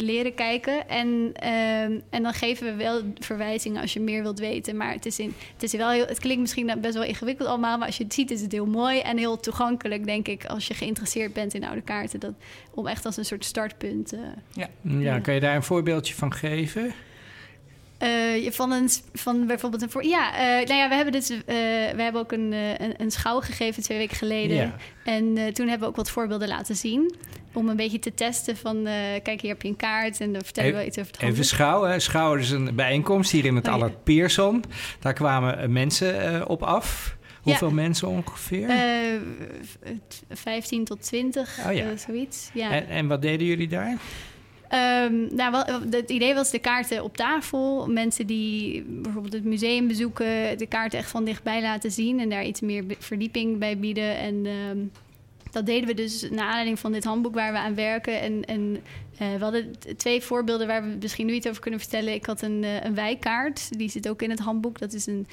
[0.00, 0.88] leren kijken.
[0.88, 4.76] En, ehm, en dan geven we wel verwijzingen als je meer wilt weten.
[4.76, 7.78] Maar het, is in, het, is wel heel, het klinkt misschien best wel ingewikkeld allemaal,
[7.78, 10.66] maar als je het ziet is het heel mooi en heel toegankelijk, denk ik, als
[10.68, 12.20] je geïnteresseerd bent in oude kaarten.
[12.20, 12.32] Dat,
[12.74, 14.12] om echt als een soort startpunt.
[14.12, 14.20] eh,
[14.52, 15.18] Ja, Ja.
[15.18, 16.92] kan je daar een voorbeeldje van geven?
[18.04, 20.04] Eh, van, een, van bijvoorbeeld een voor.
[20.04, 21.30] Ja, eh, nou ja, we hebben dus.
[21.30, 21.40] eh,
[21.94, 24.56] we hebben ook een, een, een schouw gegeven twee weken geleden.
[24.56, 24.76] Ja.
[25.04, 27.14] En toen hebben we ook wat voorbeelden laten zien.
[27.52, 28.82] Om een beetje te testen van.
[29.22, 30.20] kijk, hier heb je een kaart.
[30.20, 31.82] En dan vertellen we Even- iets over het Even schouw.
[31.82, 31.98] Hè.
[31.98, 33.76] Schouw is een bijeenkomst hier in het Oh, ja.
[33.78, 34.64] Allard Pearson.
[35.00, 37.16] Daar kwamen mensen op af.
[37.42, 38.68] Hoeveel mensen ongeveer?
[39.62, 41.96] V- 15 tot 20, Oh ja.
[41.96, 42.50] zoiets.
[42.54, 42.70] Ja.
[42.70, 43.96] en, en wat deden jullie daar?
[44.74, 45.54] Ehm, nou,
[45.90, 47.86] het idee was de kaarten op tafel.
[47.86, 52.44] Mensen die bijvoorbeeld het museum bezoeken, de kaarten echt van dichtbij laten zien en daar
[52.44, 54.16] iets meer verdieping bij bieden.
[54.16, 54.78] En ehm,
[55.50, 58.20] dat deden we dus naar aanleiding van dit handboek waar we aan werken.
[58.20, 58.82] En, en
[59.18, 62.14] eh, we hadden twee voorbeelden waar we misschien nu iets over kunnen vertellen.
[62.14, 64.78] Ik had een, eh, een wijkaart, die zit ook in het handboek.
[64.78, 65.26] Dat is een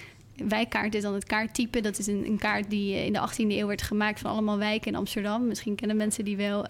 [0.47, 1.81] wijkaart is dan het kaarttype.
[1.81, 4.57] Dat is een, een kaart die eh, in de 18e eeuw werd gemaakt van allemaal
[4.57, 5.47] wijken in Amsterdam.
[5.47, 6.65] Misschien kennen mensen die wel.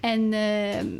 [0.00, 0.40] En uh,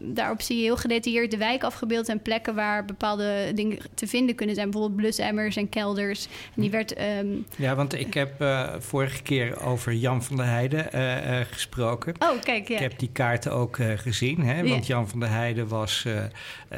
[0.03, 4.35] daarop zie je heel gedetailleerd de wijk afgebeeld en plekken waar bepaalde dingen te vinden
[4.35, 4.71] kunnen zijn.
[4.71, 6.29] Bijvoorbeeld blusemmers en kelders.
[6.55, 7.01] En die werd.
[7.01, 7.47] Um...
[7.57, 12.15] Ja, want ik heb uh, vorige keer over Jan van der Heijden uh, gesproken.
[12.19, 12.75] Oh, kijk, ja.
[12.75, 14.43] Ik heb die kaarten ook gezien.
[14.43, 16.05] Hè, want Jan van der Heijden was.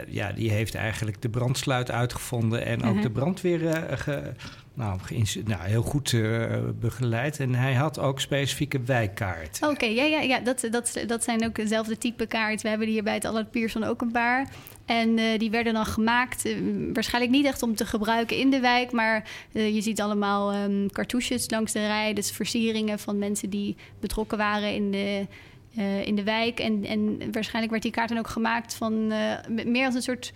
[0.08, 3.02] ja, die heeft eigenlijk de brandsluit uitgevonden en ook -huh.
[3.02, 4.32] de brandweer ge,
[4.78, 4.98] nou,
[5.44, 7.40] nou, heel goed uh, begeleid.
[7.40, 9.68] En hij had ook specifieke wijkkaarten.
[9.68, 12.62] Oké, ja, ja, ja dat, dat, dat zijn ook dezelfde type kaarten.
[12.62, 14.48] We hebben hier bij het Allard Pierson ook een paar.
[14.86, 16.56] En uh, die werden dan gemaakt, uh,
[16.92, 21.50] waarschijnlijk niet echt om te gebruiken in de wijk, maar je ziet allemaal um, cartouches
[21.50, 25.26] langs de rij, dus versieringen van mensen die betrokken waren in de,
[26.04, 26.60] in de wijk.
[26.60, 29.06] En, en waarschijnlijk werd die kaart dan ook gemaakt van
[29.64, 30.32] meer als een soort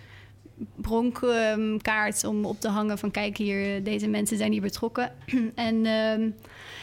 [0.76, 5.12] bronkkaart om op te hangen van kijk hier, deze mensen zijn hier betrokken.
[5.55, 6.34] en um,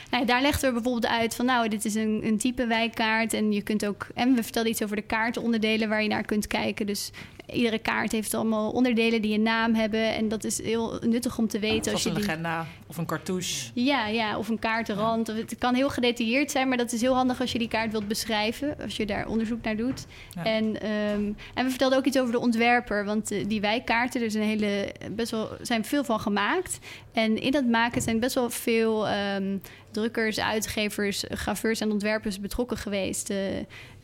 [0.10, 3.34] nou ja, daar legden we bijvoorbeeld uit van nou, dit is een, een type wijkkaart
[3.34, 6.48] en je kunt ook, en we vertelden iets over de kaartonderdelen waar je naar kunt
[6.48, 6.86] kijken.
[6.86, 7.12] Dus
[7.54, 10.14] iedere kaart heeft allemaal onderdelen die een naam hebben.
[10.14, 11.92] En dat is heel nuttig om te weten.
[11.92, 12.24] als je een die...
[12.24, 13.72] agenda of een cartouche.
[13.74, 15.28] Ja, ja of een kaartenrand.
[15.28, 15.34] Ja.
[15.34, 18.08] Het kan heel gedetailleerd zijn, maar dat is heel handig als je die kaart wilt
[18.08, 18.76] beschrijven.
[18.82, 20.06] Als je daar onderzoek naar doet.
[20.36, 20.44] Ja.
[20.44, 23.06] En, um, en we vertelden ook iets over de ontwerper.
[23.06, 26.80] Want uh, die wijkkaarten, er zijn, hele, best wel, zijn veel van gemaakt.
[27.14, 32.78] En in dat maken zijn best wel veel um, drukkers, uitgevers, graveurs en ontwerpers betrokken
[32.78, 33.30] geweest.
[33.30, 33.38] Uh,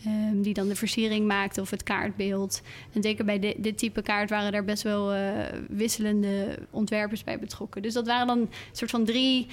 [0.08, 2.62] Um, die dan de versiering maakte of het kaartbeeld.
[2.94, 5.32] En zeker bij dit type kaart waren er best wel uh,
[5.68, 7.82] wisselende ontwerpers bij betrokken.
[7.82, 9.48] Dus dat waren dan een soort van drie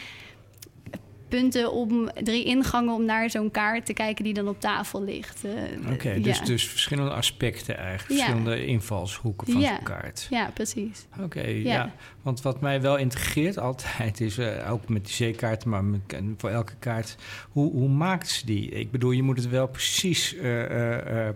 [1.32, 5.44] punten om drie ingangen om naar zo'n kaart te kijken die dan op tafel ligt.
[5.44, 5.52] Uh,
[5.82, 6.44] Oké, okay, dus, ja.
[6.44, 8.26] dus verschillende aspecten eigenlijk, ja.
[8.26, 9.68] verschillende invalshoeken van ja.
[9.68, 10.26] zo'n kaart.
[10.30, 11.06] Ja, precies.
[11.12, 11.92] Oké, okay, ja.
[12.22, 16.00] Want wat mij wel integreert altijd is, uh, ook met die zeekaarten, maar met,
[16.36, 17.16] voor elke kaart,
[17.50, 18.68] hoe, hoe maakt ze die?
[18.68, 21.28] Ik bedoel, je moet het wel precies uh,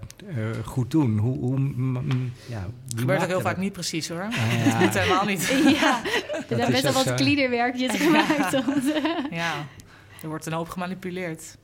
[0.64, 1.18] goed doen.
[1.18, 1.59] Hoe, hoe
[2.47, 4.22] ja, het gebeurt ook heel vaak niet precies hoor.
[4.22, 4.78] Ah, ja.
[4.84, 5.47] niet helemaal niet.
[5.80, 6.01] Ja,
[6.49, 8.62] er zijn best wel wat kliederwerkjes gemaakt.
[9.30, 9.66] ja.
[10.27, 11.57] Er wordt een hoop gemanipuleerd.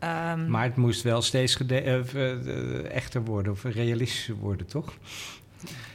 [0.00, 4.92] Um, maar het moest wel steeds uh, echter worden of realistischer worden, toch?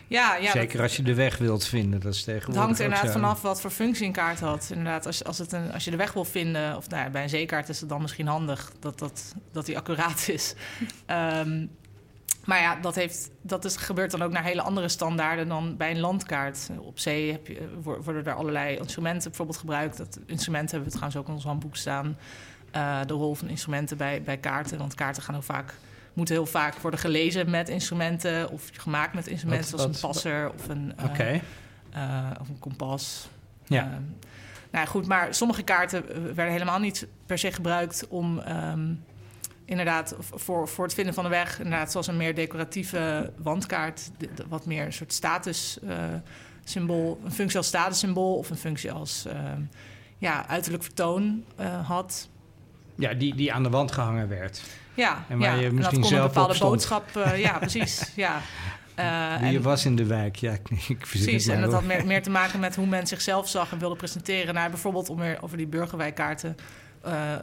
[0.07, 0.51] Ja, ja.
[0.51, 1.99] Zeker dat, als je de weg wilt vinden.
[1.99, 4.69] Dat is tegenwoordig het hangt inderdaad vanaf wat voor functie een kaart had.
[4.69, 7.23] Inderdaad, als, als, het een, als je de weg wil vinden, of nou ja, bij
[7.23, 10.55] een zeekaart is het dan misschien handig dat, dat, dat die accuraat is.
[11.07, 11.69] um,
[12.45, 15.91] maar ja, dat, heeft, dat is, gebeurt dan ook naar hele andere standaarden dan bij
[15.91, 16.69] een landkaart.
[16.79, 19.97] Op zee heb je, worden er allerlei instrumenten bijvoorbeeld gebruikt.
[19.97, 22.17] Dat instrumenten hebben we trouwens ook in ons handboek staan.
[22.75, 24.77] Uh, de rol van instrumenten bij, bij kaarten.
[24.77, 25.73] Want kaarten gaan heel vaak,
[26.13, 28.49] moeten heel vaak worden gelezen met instrumenten...
[28.49, 31.41] of gemaakt met instrumenten, zoals een passer of een, uh, okay.
[31.95, 33.29] uh, of een kompas.
[33.65, 33.99] Ja.
[34.71, 38.41] nou goed, maar sommige kaarten werden helemaal niet per se gebruikt om...
[38.47, 39.03] Um,
[39.71, 44.11] inderdaad voor, voor het vinden van de weg, inderdaad, zoals een meer decoratieve wandkaart,
[44.49, 49.33] wat meer een soort statussymbool, uh, een functie als statussymbool of een functie als uh,
[50.17, 52.29] ja, uiterlijk vertoon uh, had.
[52.95, 54.61] Ja, die, die aan de wand gehangen werd.
[54.93, 57.09] Ja, en waar ja, je misschien en dat kon zelf een bepaalde boodschap.
[57.35, 58.11] ja, precies.
[58.15, 58.41] Ja.
[59.39, 62.23] Wie en, was in de wijk, ja, ik, ik Precies, en dat had meer, meer,
[62.23, 64.53] te maken met hoe men zichzelf zag en wilde presenteren.
[64.53, 66.55] Nou, bijvoorbeeld om weer over die burgerwijkkaarten
[67.05, 67.35] uh,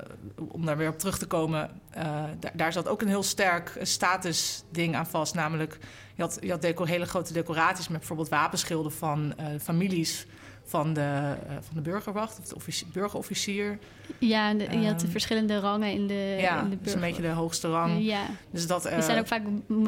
[0.48, 2.02] om daar weer op terug te komen, uh,
[2.40, 5.34] daar, daar zat ook een heel sterk statusding aan vast.
[5.34, 5.78] Namelijk,
[6.14, 10.26] je had, je had decor, hele grote decoraties met bijvoorbeeld wapenschilden van uh, families
[10.64, 13.78] van de, van de burgerwacht of de offici burgerofficier.
[14.18, 17.22] Ja, de, je had de verschillende rangen in de Ja, in de dus een beetje
[17.22, 18.04] de hoogste rang.
[18.04, 18.22] Ja.
[18.50, 19.42] Dus dat, Die zijn ook vaak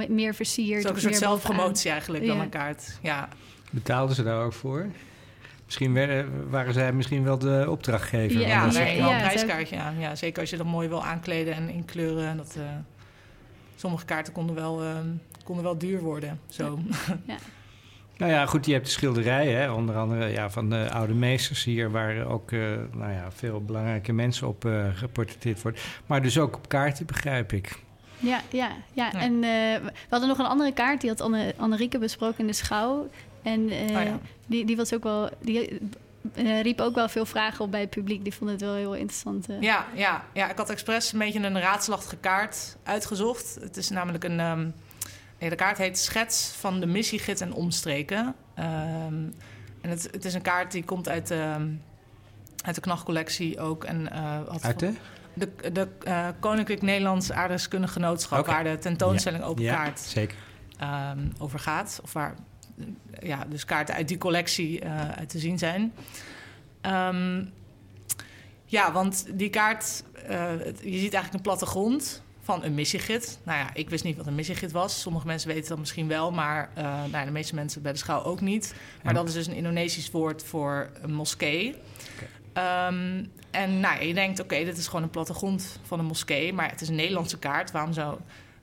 [0.08, 0.76] meer versierd.
[0.76, 2.42] Het is ook een soort zelfpromotie eigenlijk dan ja.
[2.42, 2.98] een kaart.
[3.02, 3.28] Ja.
[3.70, 4.86] Betaalden ze daar ook voor?
[5.70, 8.40] Misschien werden, waren zij misschien wel de opdrachtgever.
[8.40, 9.98] Ja, daar wel een prijskaartje aan.
[9.98, 12.36] Ja, zeker als je dat mooi wil aankleden en inkleuren.
[12.36, 12.64] Dat, uh,
[13.76, 14.90] sommige kaarten konden wel, uh,
[15.44, 16.40] konden wel duur worden.
[16.48, 16.78] Zo.
[17.26, 17.36] Ja.
[18.16, 19.72] Nou ja, goed, je hebt de schilderijen, hè?
[19.72, 24.12] onder andere ja, van de oude meesters hier, waar ook uh, nou ja, veel belangrijke
[24.12, 25.80] mensen op uh, geportretteerd worden.
[26.06, 27.82] Maar dus ook op kaarten, begrijp ik.
[28.18, 29.12] Ja, ja, ja.
[29.12, 32.52] en uh, we hadden nog een andere kaart, die had Anne, Annerieke besproken in de
[32.52, 33.08] schouw.
[33.42, 34.18] En uh, oh ja.
[34.46, 35.30] die, die was ook wel.
[35.40, 35.80] Die,
[36.36, 38.22] uh, riep ook wel veel vragen op bij het publiek.
[38.24, 39.50] Die vonden het wel heel interessant.
[39.50, 39.60] Uh.
[39.60, 43.58] Ja, ja, ja, ik had expres een beetje een raadselachtige kaart uitgezocht.
[43.60, 44.40] Het is namelijk een.
[44.40, 44.74] Um,
[45.38, 48.34] de kaart heet Schets van de missiegids en omstreken.
[48.58, 49.34] Um,
[49.80, 51.54] en het, het, is een kaart die komt uit, uh,
[52.64, 53.84] uit de Knagcollectie ook.
[53.84, 54.12] En,
[54.48, 54.92] had uit de?
[55.34, 55.88] De, de
[56.40, 58.38] Koninklijk Nederlands Aardrijkskundig Genootschap...
[58.38, 58.54] Okay.
[58.54, 59.48] waar de tentoonstelling ja.
[59.48, 60.36] Open ja, Kaart zeker.
[60.82, 62.00] Um, over gaat.
[62.02, 62.34] Of waar
[63.22, 64.84] ja, dus kaarten uit die collectie
[65.16, 65.92] uit te zien zijn.
[66.82, 67.52] Um,
[68.70, 73.38] ja, want die kaart, uh, je ziet eigenlijk een plattegrond van een missiegids.
[73.42, 75.00] Nou ja, ik wist niet wat een missiegids was.
[75.00, 78.22] Sommige mensen weten dat misschien wel, maar uh, nou, de meeste mensen bij de schouw
[78.22, 78.74] ook niet.
[79.02, 81.76] Maar dat is dus een Indonesisch woord voor een moskee.
[82.52, 86.70] Ehm, en nou, je denkt, oké, dit is gewoon een plattegrond van een moskee, maar
[86.70, 87.70] het is een Nederlandse kaart.
[87.70, 88.18] Waarom zou,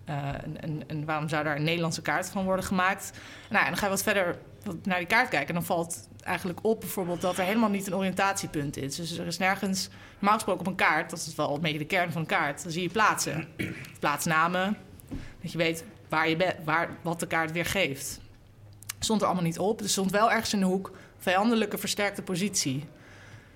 [0.08, 3.12] een, een, waarom zou daar een Nederlandse kaart van worden gemaakt?
[3.50, 4.38] Nou, en dan ga je wat verder
[4.84, 7.96] naar die kaart kijken en dan valt eigenlijk op bijvoorbeeld dat er helemaal niet een
[7.96, 8.96] oriëntatiepunt is.
[8.96, 11.86] Dus er is nergens, normaal gesproken op een kaart, dat is wel een beetje de
[11.86, 13.48] kern van een kaart, dan zie je plaatsen.
[14.00, 14.78] Plaatsnamen,
[15.42, 18.20] dat je weet waar je bent, waar, wat de kaart weer geeft.
[19.00, 19.82] Stond er allemaal niet op.
[19.82, 22.86] Er stond wel ergens in de hoek vijandelijke versterkte positie.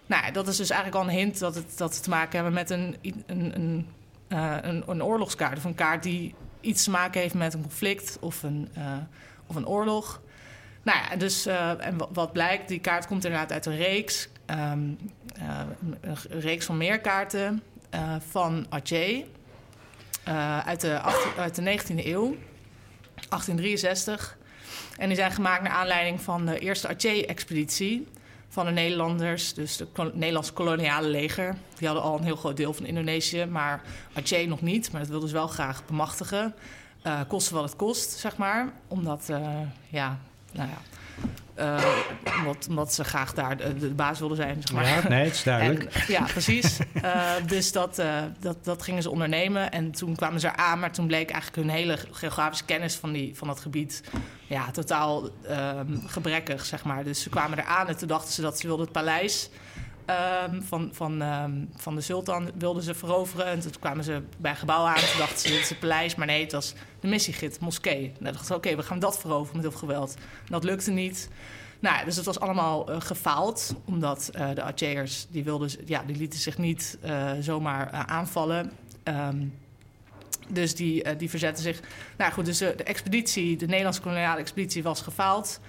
[0.06, 2.70] Nou, dat is dus eigenlijk al een hint dat het, dat te maken hebben met
[2.70, 3.88] een, een, een,
[4.34, 5.58] uh, een, een oorlogskaart.
[5.58, 8.98] Of een kaart die iets te maken heeft met een conflict of een, uh,
[9.46, 10.22] of een oorlog.
[10.84, 14.30] Nou ja, dus uh, en wat blijkt, die kaart komt inderdaad uit een reeks.
[14.46, 14.98] Um,
[16.02, 17.64] een reeks van meerkaarten
[18.30, 19.24] van Aceh.
[20.66, 21.02] uit, de,
[21.38, 22.36] uit de 19e eeuw,
[23.30, 24.38] 1863.
[24.98, 28.08] En die zijn gemaakt naar aanleiding van de eerste Aceh-expeditie
[28.52, 31.56] van de Nederlanders, dus het Nederlands koloniale leger.
[31.78, 33.82] Die hadden al een heel groot deel van Indonesië, maar
[34.14, 34.92] Aceh nog niet.
[34.92, 36.54] Maar dat wilden ze wel graag bemachtigen.
[37.04, 38.74] Uh, kosten wat het kost, zeg maar.
[38.88, 40.20] Omdat, uh, ja,
[40.52, 40.78] nou ja,
[41.60, 41.84] uh,
[42.40, 44.62] omdat, omdat, ze graag daar de, de, baas wilden zijn.
[44.62, 44.88] Zeg maar.
[44.88, 45.94] Ja, nee, het is duidelijk.
[45.94, 46.80] En, ja, precies.
[46.94, 49.72] Uh, dus dat, uh, dat, dat gingen ze ondernemen.
[49.72, 53.36] En toen kwamen ze aan, maar toen bleek eigenlijk hun hele geografische kennis van, die,
[53.36, 54.04] van dat gebied
[54.48, 57.04] ja, totaal um, gebrekkig, zeg maar.
[57.04, 59.50] Dus ze kwamen eraan en toen dachten ze dat ze wilden het paleis
[60.12, 63.46] um, van, van, um, van de sultan wilden ze veroveren.
[63.46, 64.96] En toen kwamen ze bij een gebouw aan.
[64.96, 66.16] Toen dachten ze, dit is het paleis.
[66.16, 68.14] Maar nee, het was de missiegid, moskee.
[68.20, 70.16] En dachten ze, oké, we gaan dat veroveren met heel veel geweld.
[70.50, 71.30] dat lukte niet.
[71.80, 73.76] Nou, dus het was allemaal uh, gefaald.
[73.86, 78.72] Omdat uh, de Acehers, die, wilden, ja, die lieten zich niet uh, zomaar aanvallen.
[79.04, 79.60] Um,
[80.48, 81.80] dus die, die verzetten zich.
[82.18, 85.60] Nou goed, dus de expeditie, de Nederlandse koloniale expeditie was gefaald.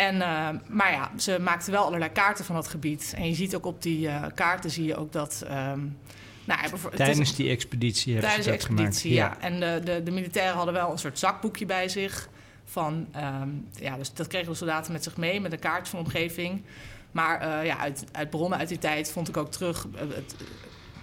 [0.00, 3.14] En, uh, maar ja, ze maakten wel allerlei kaarten van dat gebied.
[3.16, 5.44] En je ziet ook op die uh, kaarten zie je ook dat.
[5.44, 5.98] Um,
[6.44, 6.60] nou,
[6.94, 9.26] tijdens die expeditie hebben tijdens ze dat expeditie, ja.
[9.26, 9.40] ja.
[9.40, 12.28] En de, de, de, militairen hadden wel een soort zakboekje bij zich.
[12.64, 15.98] Van, um, ja, dus dat kregen de soldaten met zich mee, met een kaartje van
[15.98, 16.62] de omgeving.
[17.10, 19.86] Maar uh, ja, uit, uit bronnen uit die tijd vond ik ook terug.
[19.96, 20.34] Het,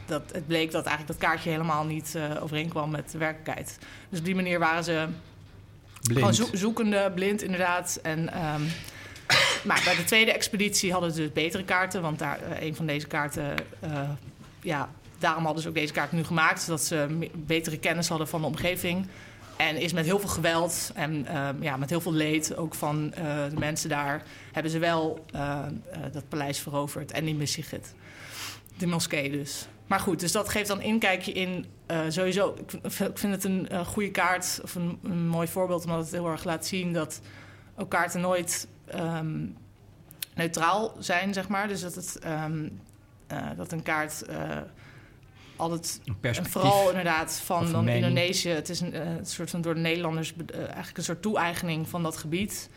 [0.06, 3.78] dat het bleek dat eigenlijk dat kaartje helemaal niet overeenkwam met de werkelijkheid.
[4.10, 5.08] Dus op die manier waren ze
[6.14, 8.00] Gewoon zo zoekende, blind inderdaad.
[8.04, 8.68] En, um,
[9.68, 12.02] maar bij de tweede expeditie hadden ze dus betere kaarten.
[12.02, 13.54] Want daar, uh, een van deze kaarten...
[13.84, 14.10] Uh,
[14.62, 14.90] ja,
[15.20, 16.62] daarom hadden ze ook deze kaart nu gemaakt.
[16.62, 19.08] Zodat ze betere kennis hadden van de omgeving.
[19.58, 22.56] En is met heel veel geweld en um, ja, met heel veel leed...
[22.56, 24.24] ook van uh, de mensen daar...
[24.52, 25.26] hebben ze wel
[26.12, 27.94] dat paleis veroverd en die missiegid.
[28.78, 29.68] De moskee dus.
[29.88, 32.56] Maar goed, dus dat geeft dan inkijkje in uh, sowieso.
[32.60, 36.12] Ik, ik, vind het een uh, goede kaart of een, een, mooi voorbeeld, omdat het
[36.12, 37.22] heel erg laat zien dat
[37.76, 39.56] ook kaarten nooit um,
[40.36, 41.68] neutraal zijn, zeg maar.
[41.68, 42.82] Dus dat, het, um,
[43.32, 44.24] uh, dat een kaart
[45.56, 49.74] altijd, een en vooral inderdaad van dan Indonesië, het is een, een, soort van door
[49.74, 52.70] de Nederlanders eigenlijk een soort toe-eigening van dat gebied.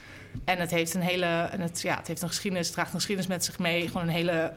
[0.44, 2.98] En het heeft een hele, en het, ja, het heeft een geschiedenis, het draagt een
[2.98, 4.52] geschiedenis met zich mee, gewoon een hele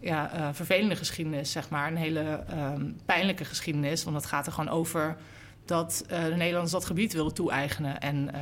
[0.00, 1.88] ja, uh, vervelende geschiedenis, zeg maar.
[1.88, 4.04] Een hele um, pijnlijke geschiedenis.
[4.04, 5.16] Want het gaat er gewoon over
[5.64, 8.00] dat uh, de Nederlanders dat gebied wilden toe-eigenen...
[8.00, 8.40] en uh,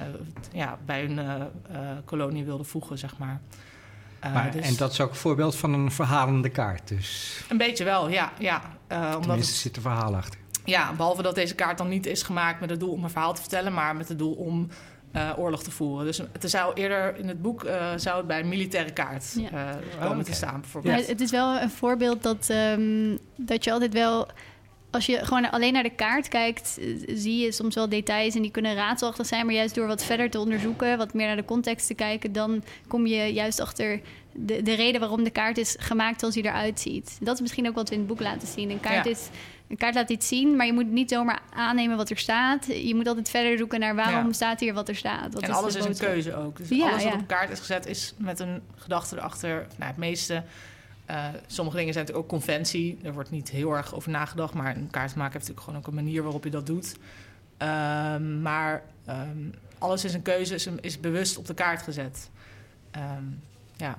[0.52, 1.50] ja, bij hun
[2.04, 3.40] kolonie wilden voegen, zeg maar.
[4.20, 4.66] maar dus...
[4.66, 7.40] En dat is ook een voorbeeld van een verhalende kaart, dus...
[7.48, 8.32] Een beetje wel, ja.
[8.38, 10.38] ja omdat Tenminste, er zit verhaal achter.
[10.64, 13.34] Ja, behalve dat deze kaart dan niet is gemaakt met het doel om een verhaal
[13.34, 13.72] te vertellen...
[13.72, 14.68] maar met het doel om
[15.12, 16.06] uh, oorlog te voeren.
[16.06, 19.42] Dus het zou eerder in het boek uh, zou het bij een militaire kaart ja.
[19.42, 20.22] uh, komen oh, okay.
[20.22, 21.00] te staan, bijvoorbeeld.
[21.00, 24.28] Ja, het is wel een voorbeeld dat, um, dat je altijd wel...
[24.90, 28.50] Als je gewoon alleen naar de kaart kijkt, zie je soms wel details en die
[28.50, 29.46] kunnen raadselachtig zijn.
[29.46, 32.62] Maar juist door wat verder te onderzoeken, wat meer naar de context te kijken, dan
[32.86, 34.00] kom je juist achter
[34.32, 37.18] de, de reden waarom de kaart is gemaakt zoals hij eruit ziet.
[37.20, 38.70] Dat is misschien ook wat we in het boek laten zien.
[38.70, 39.10] Een kaart, ja.
[39.10, 39.28] is,
[39.68, 42.66] een kaart laat iets zien, maar je moet niet zomaar aannemen wat er staat.
[42.66, 44.32] Je moet altijd verder zoeken naar waarom ja.
[44.32, 45.32] staat hier wat er staat.
[45.32, 46.56] Wat en is alles is een keuze ook.
[46.56, 49.66] Dus ja, alles wat op kaart is gezet is met een gedachte erachter.
[49.76, 50.42] Nou, het meeste...
[51.10, 52.98] Uh, sommige dingen zijn natuurlijk ook conventie.
[53.02, 54.54] Er wordt niet heel erg over nagedacht.
[54.54, 56.96] Maar een kaart maken heeft natuurlijk gewoon ook een manier waarop je dat doet.
[57.58, 62.30] Um, maar um, alles is een keuze, is, is bewust op de kaart gezet.
[62.96, 63.40] Um,
[63.76, 63.98] ja.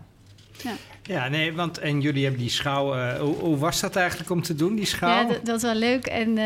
[0.64, 0.76] Ja.
[1.03, 2.95] ja, nee, want en jullie hebben die schouw.
[2.95, 5.10] Uh, hoe, hoe, was dat eigenlijk om te doen, die schouw?
[5.10, 6.05] Ja, dat, dat was wel leuk.
[6.05, 6.43] En uh,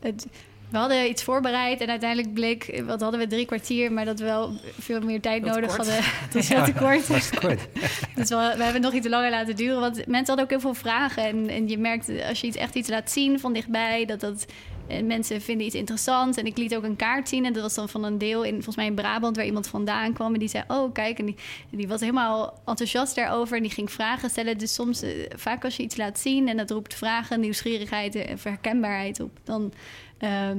[0.00, 0.26] het,
[0.70, 4.24] we hadden iets voorbereid en uiteindelijk bleek, wat hadden we drie kwartier, maar dat we
[4.24, 5.88] wel veel meer tijd dat nodig kort.
[5.88, 6.04] hadden.
[6.24, 7.06] Het was heel te kort.
[7.06, 7.60] Was te kort.
[8.16, 10.60] dus we, we hebben het nog iets langer laten duren, want mensen hadden ook heel
[10.60, 11.24] veel vragen.
[11.24, 14.46] En, en je merkt als je iets, echt iets laat zien van dichtbij, dat dat
[14.88, 16.38] En mensen vinden iets interessant.
[16.38, 17.44] En ik liet ook een kaart zien.
[17.44, 20.12] En dat was dan van een deel in, volgens mij in Brabant, waar iemand vandaan
[20.12, 20.32] kwam.
[20.32, 21.18] En die zei, oh kijk.
[21.18, 21.36] En die,
[21.70, 23.56] die was helemaal enthousiast daarover.
[23.56, 24.58] En die ging vragen stellen.
[24.58, 28.38] Dus soms, eh, vaak als je iets laat zien en dat roept vragen, nieuwsgierigheid en
[28.42, 29.72] herkenbaarheid op, dan...
[30.18, 30.58] ehm,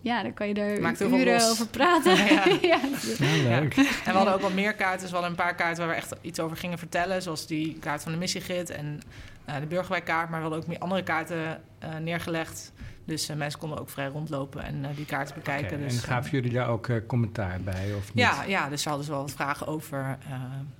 [0.00, 2.16] ja, dan kan je er Maakt uren over praten.
[2.26, 2.44] Ja.
[2.60, 2.80] ja.
[3.22, 3.60] Ja.
[3.60, 3.68] En
[4.04, 5.00] we hadden ook wat meer kaarten.
[5.00, 7.22] Dus we hadden een paar kaarten waar we echt iets over gingen vertellen.
[7.22, 9.00] Zoals die kaart van de missiegid en
[9.44, 10.30] eh, de burgerwijkkaart.
[10.30, 12.72] Maar we hadden ook meer andere kaarten eh, neergelegd.
[13.08, 15.80] Dus eh, mensen konden ook vrij rondlopen en eh, die kaarten bekijken.
[15.80, 18.24] Dus, en gaven jullie daar ook eh, commentaar bij of niet?
[18.24, 20.18] ja, ja, dus ze hadden ze wel wat vragen over.
[20.28, 20.34] eh,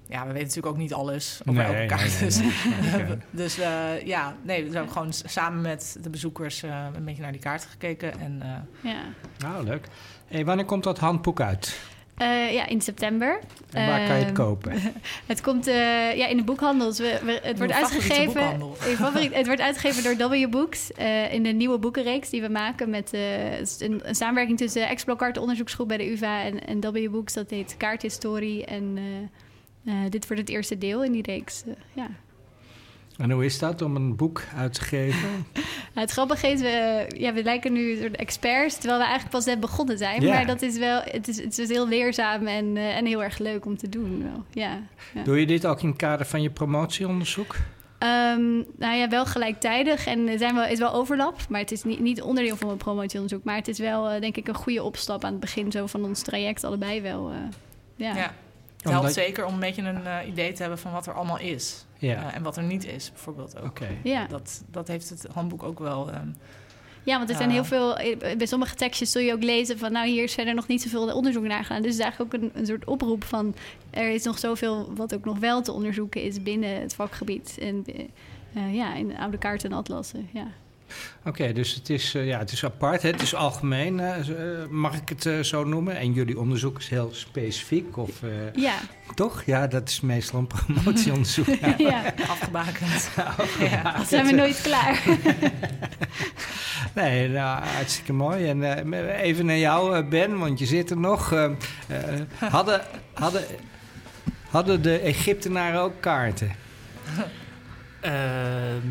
[0.09, 2.11] ja, we weten natuurlijk ook niet alles over Nee, elke kaart.
[2.11, 2.53] nee, dus nee,
[2.93, 3.03] nee.
[3.05, 3.18] Oké.
[3.31, 7.33] dus eh, ja, nee, we hebben gewoon samen met de bezoekers eh, een beetje naar
[7.33, 8.20] die kaarten gekeken.
[8.20, 9.01] En eh, Ja.
[9.39, 9.89] Nou, leuk.
[10.26, 11.81] Hey, wanneer komt dat handboek uit?
[12.18, 13.38] Eh, ja, in september.
[13.72, 14.72] En waar kan je het Ehm, kopen?
[15.26, 15.74] Het komt eh,
[16.16, 16.98] ja, in de boekhandels.
[16.98, 18.42] We, we- het wordt uitgegeven.
[18.96, 22.90] favoriet- het wordt uitgegeven door W Books eh, in de nieuwe boekenreeks die we maken
[22.90, 27.10] met eh, een, een samenwerking tussen Explokart, de onderzoeksgroep bij de UvA en, en W
[27.10, 27.32] Books.
[27.32, 28.64] Dat heet Kaarthistorie.
[28.64, 28.98] En
[29.84, 31.62] eh, eh, dit wordt het eerste deel in die reeks.
[31.92, 32.08] ja.
[33.18, 35.28] En hoe is dat om een boek uit te geven?
[35.94, 39.34] Nou, het grappige is, we, ja, we lijken nu een soort experts, terwijl we eigenlijk
[39.34, 40.24] pas net begonnen zijn.
[40.24, 43.38] Maar dat is wel, het is, het is heel leerzaam en, eh, en heel erg
[43.38, 44.22] leuk om te doen.
[44.22, 44.44] Wel.
[44.50, 44.78] Ja,
[45.14, 45.22] ja.
[45.22, 47.56] Doe je dit ook in het kader van je promotieonderzoek?
[47.98, 50.06] Ehm, nou ja, wel gelijktijdig.
[50.06, 51.36] En er zijn wel, is wel overlap.
[51.48, 53.44] Maar het is niet, niet onderdeel van mijn promotieonderzoek.
[53.44, 56.04] Maar het is wel, eh, denk ik, een goede opstap aan het begin zo van
[56.04, 56.64] ons traject.
[56.64, 57.30] Allebei wel.
[57.30, 57.36] eh,
[57.96, 58.14] ja.
[58.14, 58.14] ja.
[58.14, 58.32] Het
[58.82, 61.38] helpt Omdat- zeker om een beetje een eh, idee te hebben van wat er allemaal
[61.38, 61.84] is.
[61.99, 63.64] Ja, Eh, en wat er niet is, bijvoorbeeld ook.
[63.66, 63.88] oké.
[64.03, 64.26] Ja.
[64.26, 66.11] Dat, dat heeft het handboek ook wel.
[66.11, 66.28] ehm,
[67.03, 67.55] ja, want er zijn Ja.
[67.55, 67.96] heel veel...
[67.96, 69.92] eh, Bij sommige tekstjes zul je ook lezen van...
[69.92, 71.82] nou, hier is verder nog niet zoveel onderzoek naar gedaan.
[71.82, 73.55] Dus het is eigenlijk ook een, een soort oproep van...
[73.90, 77.57] er is nog zoveel wat ook nog wel te onderzoeken is binnen het vakgebied.
[77.61, 78.05] En eh,
[78.55, 80.46] eh, ja, in oude kaarten en atlassen, ja.
[81.24, 83.11] Oké, dus het is, eh, ja, het is apart, hè?
[83.11, 85.97] het is algemeen, eh, eh, mag ik het eh, zo noemen?
[85.97, 88.74] En jullie onderzoek is heel specifiek, of eh, Ja,
[89.14, 89.43] toch?
[89.47, 91.47] Ja, dat is meestal een promotieonderzoek.
[91.61, 91.74] ja.
[91.78, 92.14] ja.
[92.28, 93.11] afgebakend.
[93.59, 94.05] ja.
[94.05, 95.03] Zijn we nooit klaar.
[96.95, 98.49] Nee, nou, hartstikke mooi.
[98.49, 101.49] En even naar jou, eh, Ben, want je zit er nog.
[102.39, 102.80] Hadden,
[103.14, 103.45] hadden,
[104.51, 106.53] hadden de Egyptenaren ook kaarten?
[108.01, 108.86] Ehm,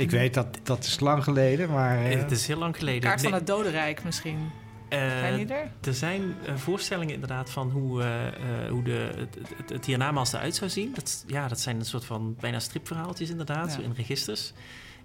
[0.00, 2.04] Ik weet dat dat is lang geleden, maar...
[2.04, 3.00] eh, het is heel lang geleden.
[3.00, 4.50] Kaart van het dodenrijk misschien.
[4.88, 5.70] eh, Zijn die er?
[5.80, 8.34] Er zijn eh, voorstellingen inderdaad van hoe, eh, eh,
[8.70, 10.92] hoe de, het, het, het hiernamaals eruit zou zien.
[10.94, 13.74] Dat, ja, dat zijn een soort van bijna stripverhaaltjes inderdaad, Ja.
[13.74, 14.52] zo in registers.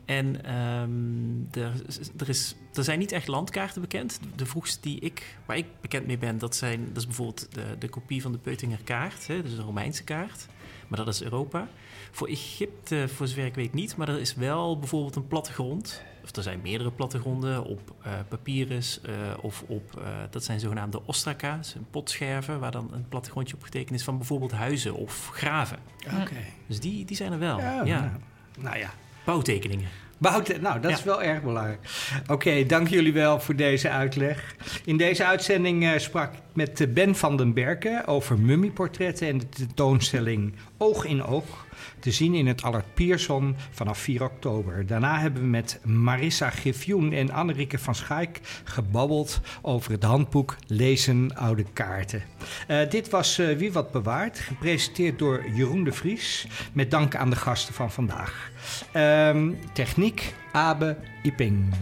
[0.06, 1.72] En ehm, er,
[2.18, 4.20] er, is, er zijn niet echt landkaarten bekend.
[4.36, 7.64] De vroegste die ik, waar ik bekend mee ben, dat, zijn, dat is bijvoorbeeld de,
[7.80, 9.28] de kopie van de Peutinger kaart.
[9.28, 10.46] Hè, dus een Romeinse kaart.
[10.88, 11.68] Maar dat is Europa.
[12.16, 13.96] Voor Egypte, voor zover ik weet niet.
[13.96, 16.02] Maar er is wel bijvoorbeeld een plattegrond.
[16.24, 21.02] Of er zijn meerdere plattegronden op eh, papyrus eh, of op, eh, dat zijn zogenaamde
[21.06, 25.78] ostraka's, een potscherven, waar dan een plattegrondje op getekend is van bijvoorbeeld huizen of graven.
[26.22, 26.36] Oké.
[26.68, 27.58] Dus die, die zijn er wel.
[27.60, 28.12] Ja, Ja, Nou,
[28.60, 28.90] nou ja.
[29.26, 29.90] Bouwtekeningen.
[30.18, 30.98] Bouten, nou, dat Ja.
[30.98, 31.80] is wel erg belangrijk.
[32.28, 34.56] Oké, dank jullie wel voor deze uitleg.
[34.86, 39.50] In deze uitzending eh, sprak ik met Ben van den Berken over mummieportretten en de
[39.50, 41.65] tentoonstelling Oog in Oog.
[42.00, 44.86] Te zien in het Allard Pierson vanaf 4 oktober.
[44.86, 51.36] Daarna hebben we met Marissa Griffioen en Annerieke van Schaik gebabbeld over het handboek Lezen
[51.36, 52.24] Oude Kaarten.
[52.68, 56.48] Eh, dit was eh, Wie Wat Bewaart, gepresenteerd door Jeroen de Vries.
[56.74, 58.52] Met dank aan de gasten van vandaag.
[58.92, 61.74] Ehm, techniek Abe Iping.